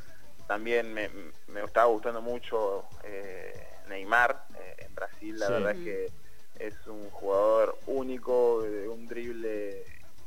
También 0.46 0.92
me, 0.92 1.08
me 1.48 1.62
estaba 1.64 1.86
gustando 1.86 2.20
mucho 2.20 2.84
eh, 3.02 3.66
Neymar 3.88 4.44
eh, 4.58 4.74
en 4.86 4.94
Brasil, 4.94 5.38
la 5.38 5.46
Sí. 5.46 5.52
verdad 5.52 5.70
es 5.72 5.78
que 5.84 6.12
es 6.66 6.86
un 6.86 7.10
jugador 7.10 7.76
único, 7.86 8.62
de 8.62 8.88
un 8.88 9.06
drible 9.08 9.84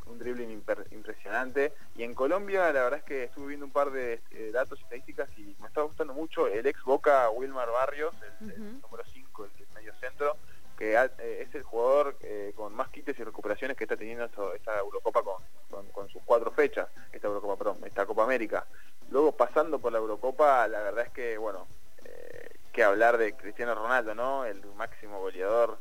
un 0.08 0.18
dribbling 0.20 0.64
impresionante 0.92 1.74
y 1.98 2.04
en 2.04 2.14
Colombia 2.16 2.72
la 2.72 2.84
verdad 2.84 3.00
es 3.00 3.04
que 3.04 3.24
estuve 3.26 3.48
viendo 3.48 3.66
un 3.66 3.74
par 3.74 3.92
de 3.92 4.22
eh, 4.32 4.52
datos 4.54 4.80
y 4.80 4.84
estadísticas 4.84 5.28
y 5.38 5.54
me 5.60 5.68
estaba 5.68 5.86
gustando 5.86 6.14
mucho 6.14 6.48
el 6.48 6.66
ex 6.66 6.82
Boca 6.86 7.30
Wilmar 7.30 7.70
Barrios 7.70 8.16
el, 8.40 8.80
número 8.82 9.04
5 9.12 9.44
el, 9.46 9.52
el 9.60 9.68
medio 9.76 9.94
centro 10.00 10.37
que 10.78 10.96
eh, 10.96 11.42
es 11.42 11.56
el 11.56 11.64
jugador 11.64 12.18
eh, 12.22 12.54
con 12.56 12.74
más 12.74 12.90
quites 12.90 13.18
y 13.20 13.24
recuperaciones 13.24 13.76
que 13.76 13.86
está 13.86 13.98
teniendo 13.98 14.26
esta 14.26 14.78
Eurocopa 14.80 15.24
con, 15.24 16.10
sus 16.10 16.22
cuatro 16.24 16.52
fechas 16.52 16.88
esta 17.12 17.28
Eurocopa 17.28 17.58
perdón 17.58 17.80
esta 17.86 18.06
Copa 18.06 18.24
América 18.24 18.66
luego 19.10 19.32
pasando 19.34 19.80
por 19.80 19.92
la 19.92 19.98
Eurocopa 19.98 20.68
la 20.68 20.82
verdad 20.82 21.06
es 21.06 21.12
que 21.12 21.38
bueno 21.38 21.68
eh, 22.06 22.50
que 22.72 22.84
hablar 22.84 23.18
de 23.18 23.34
Cristiano 23.34 23.76
Ronaldo 23.76 24.16
no 24.16 24.46
el 24.46 24.64
máximo 24.76 25.20
goleador 25.20 25.78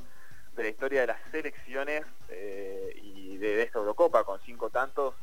de 0.57 0.63
la 0.63 0.69
historia 0.71 1.03
de 1.03 1.07
las 1.09 1.19
selecciones 1.31 2.05
eh, 2.31 2.93
y 2.97 3.37
de, 3.37 3.57
de 3.57 3.63
esta 3.63 3.79
Eurocopa 3.79 4.25
con 4.25 4.41
cinco 4.41 4.71
tantos 4.71 5.15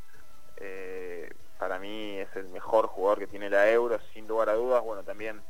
para 1.63 1.79
mí 1.79 2.17
es 2.17 2.27
el 2.36 2.49
mejor 2.49 2.88
jugador 2.88 3.19
que 3.19 3.27
tiene 3.27 3.49
la 3.49 3.69
Euro, 3.71 3.97
sin 4.13 4.27
lugar 4.27 4.49
a 4.49 4.53
dudas. 4.53 4.83
Bueno, 4.83 5.01
también 5.03 5.41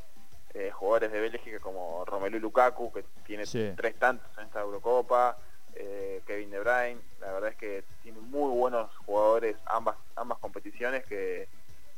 eh, 0.53 0.71
jugadores 0.71 1.11
de 1.11 1.19
Bélgica 1.19 1.59
como 1.59 2.05
Romelu 2.05 2.39
Lukaku, 2.39 2.91
que 2.91 3.03
tiene 3.25 3.45
Sí. 3.45 3.71
tres 3.75 3.97
tantos 3.97 4.29
en 4.37 4.45
esta 4.45 4.61
Eurocopa, 4.61 5.37
eh, 5.75 6.21
Kevin 6.27 6.51
De 6.51 6.59
Bruyne, 6.59 7.01
la 7.19 7.31
verdad 7.31 7.49
es 7.49 7.55
que 7.57 7.83
tiene 8.03 8.19
muy 8.19 8.51
buenos 8.55 8.91
jugadores 9.05 9.57
ambas 9.65 9.95
ambas 10.15 10.37
competiciones 10.39 11.03
que, 11.05 11.47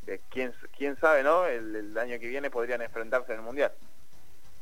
que 0.05 0.21
quién, 0.29 0.53
quién 0.77 0.97
sabe, 0.99 1.23
¿no? 1.23 1.45
El, 1.45 1.75
el 1.75 1.97
año 1.97 2.17
que 2.19 2.27
viene 2.29 2.49
podrían 2.49 2.81
enfrentarse 2.81 3.33
en 3.33 3.39
el 3.39 3.45
Mundial. 3.45 3.73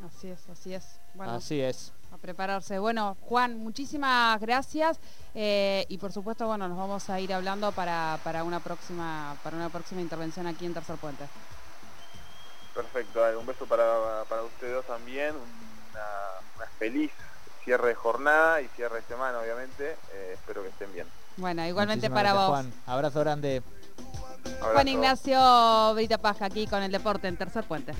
Así 0.04 0.30
es, 0.32 0.50
así 0.50 0.74
es. 0.74 1.00
Bueno, 1.14 1.34
Así 1.34 1.62
es. 1.62 1.94
a 2.12 2.18
prepararse. 2.18 2.80
Bueno, 2.80 3.16
Juan, 3.22 3.56
muchísimas 3.58 4.40
gracias 4.42 5.00
eh, 5.36 5.86
y 5.88 5.98
por 6.00 6.12
supuesto, 6.12 6.48
bueno, 6.48 6.68
nos 6.68 6.78
vamos 6.78 7.08
a 7.12 7.20
ir 7.20 7.32
hablando 7.32 7.72
para, 7.72 8.20
para 8.24 8.44
una 8.44 8.60
próxima 8.60 9.38
para 9.44 9.56
una 9.56 9.70
próxima 9.70 10.02
intervención 10.02 10.48
aquí 10.48 10.66
en 10.66 10.74
Tercer 10.74 10.96
Puente. 10.98 11.26
Perfecto, 12.74 13.20
dale, 13.20 13.38
un 13.38 13.46
beso 13.46 13.66
para, 13.66 14.24
para 14.28 14.44
ustedes 14.44 14.74
dos 14.74 14.86
también, 14.86 15.36
una, 15.36 16.06
una 16.58 16.66
feliz 16.80 17.12
cierre 17.64 17.90
de 17.90 17.96
jornada 17.96 18.62
y 18.62 18.68
cierre 18.70 18.98
de 18.98 19.02
semana, 19.04 19.40
obviamente. 19.40 19.96
Eh, 20.14 20.32
espero 20.34 20.64
que 20.64 20.70
estén 20.70 20.92
bien. 20.94 21.08
Bueno, 21.38 21.66
igualmente 21.66 22.10
Muchísimas 22.10 22.24
para 22.24 22.34
gracias, 22.34 22.66
vos. 22.66 22.74
Juan. 22.86 22.96
Abrazo 22.96 23.20
grande. 23.22 23.62
Abrazo. 24.46 24.74
Juan 24.74 24.88
Ignacio 24.88 25.94
Brita 25.96 26.18
Paja 26.18 26.46
aquí 26.46 26.68
con 26.68 26.84
el 26.84 26.92
deporte 26.92 27.28
en 27.28 27.38
Tercer 27.38 27.64
Puente. 27.64 27.94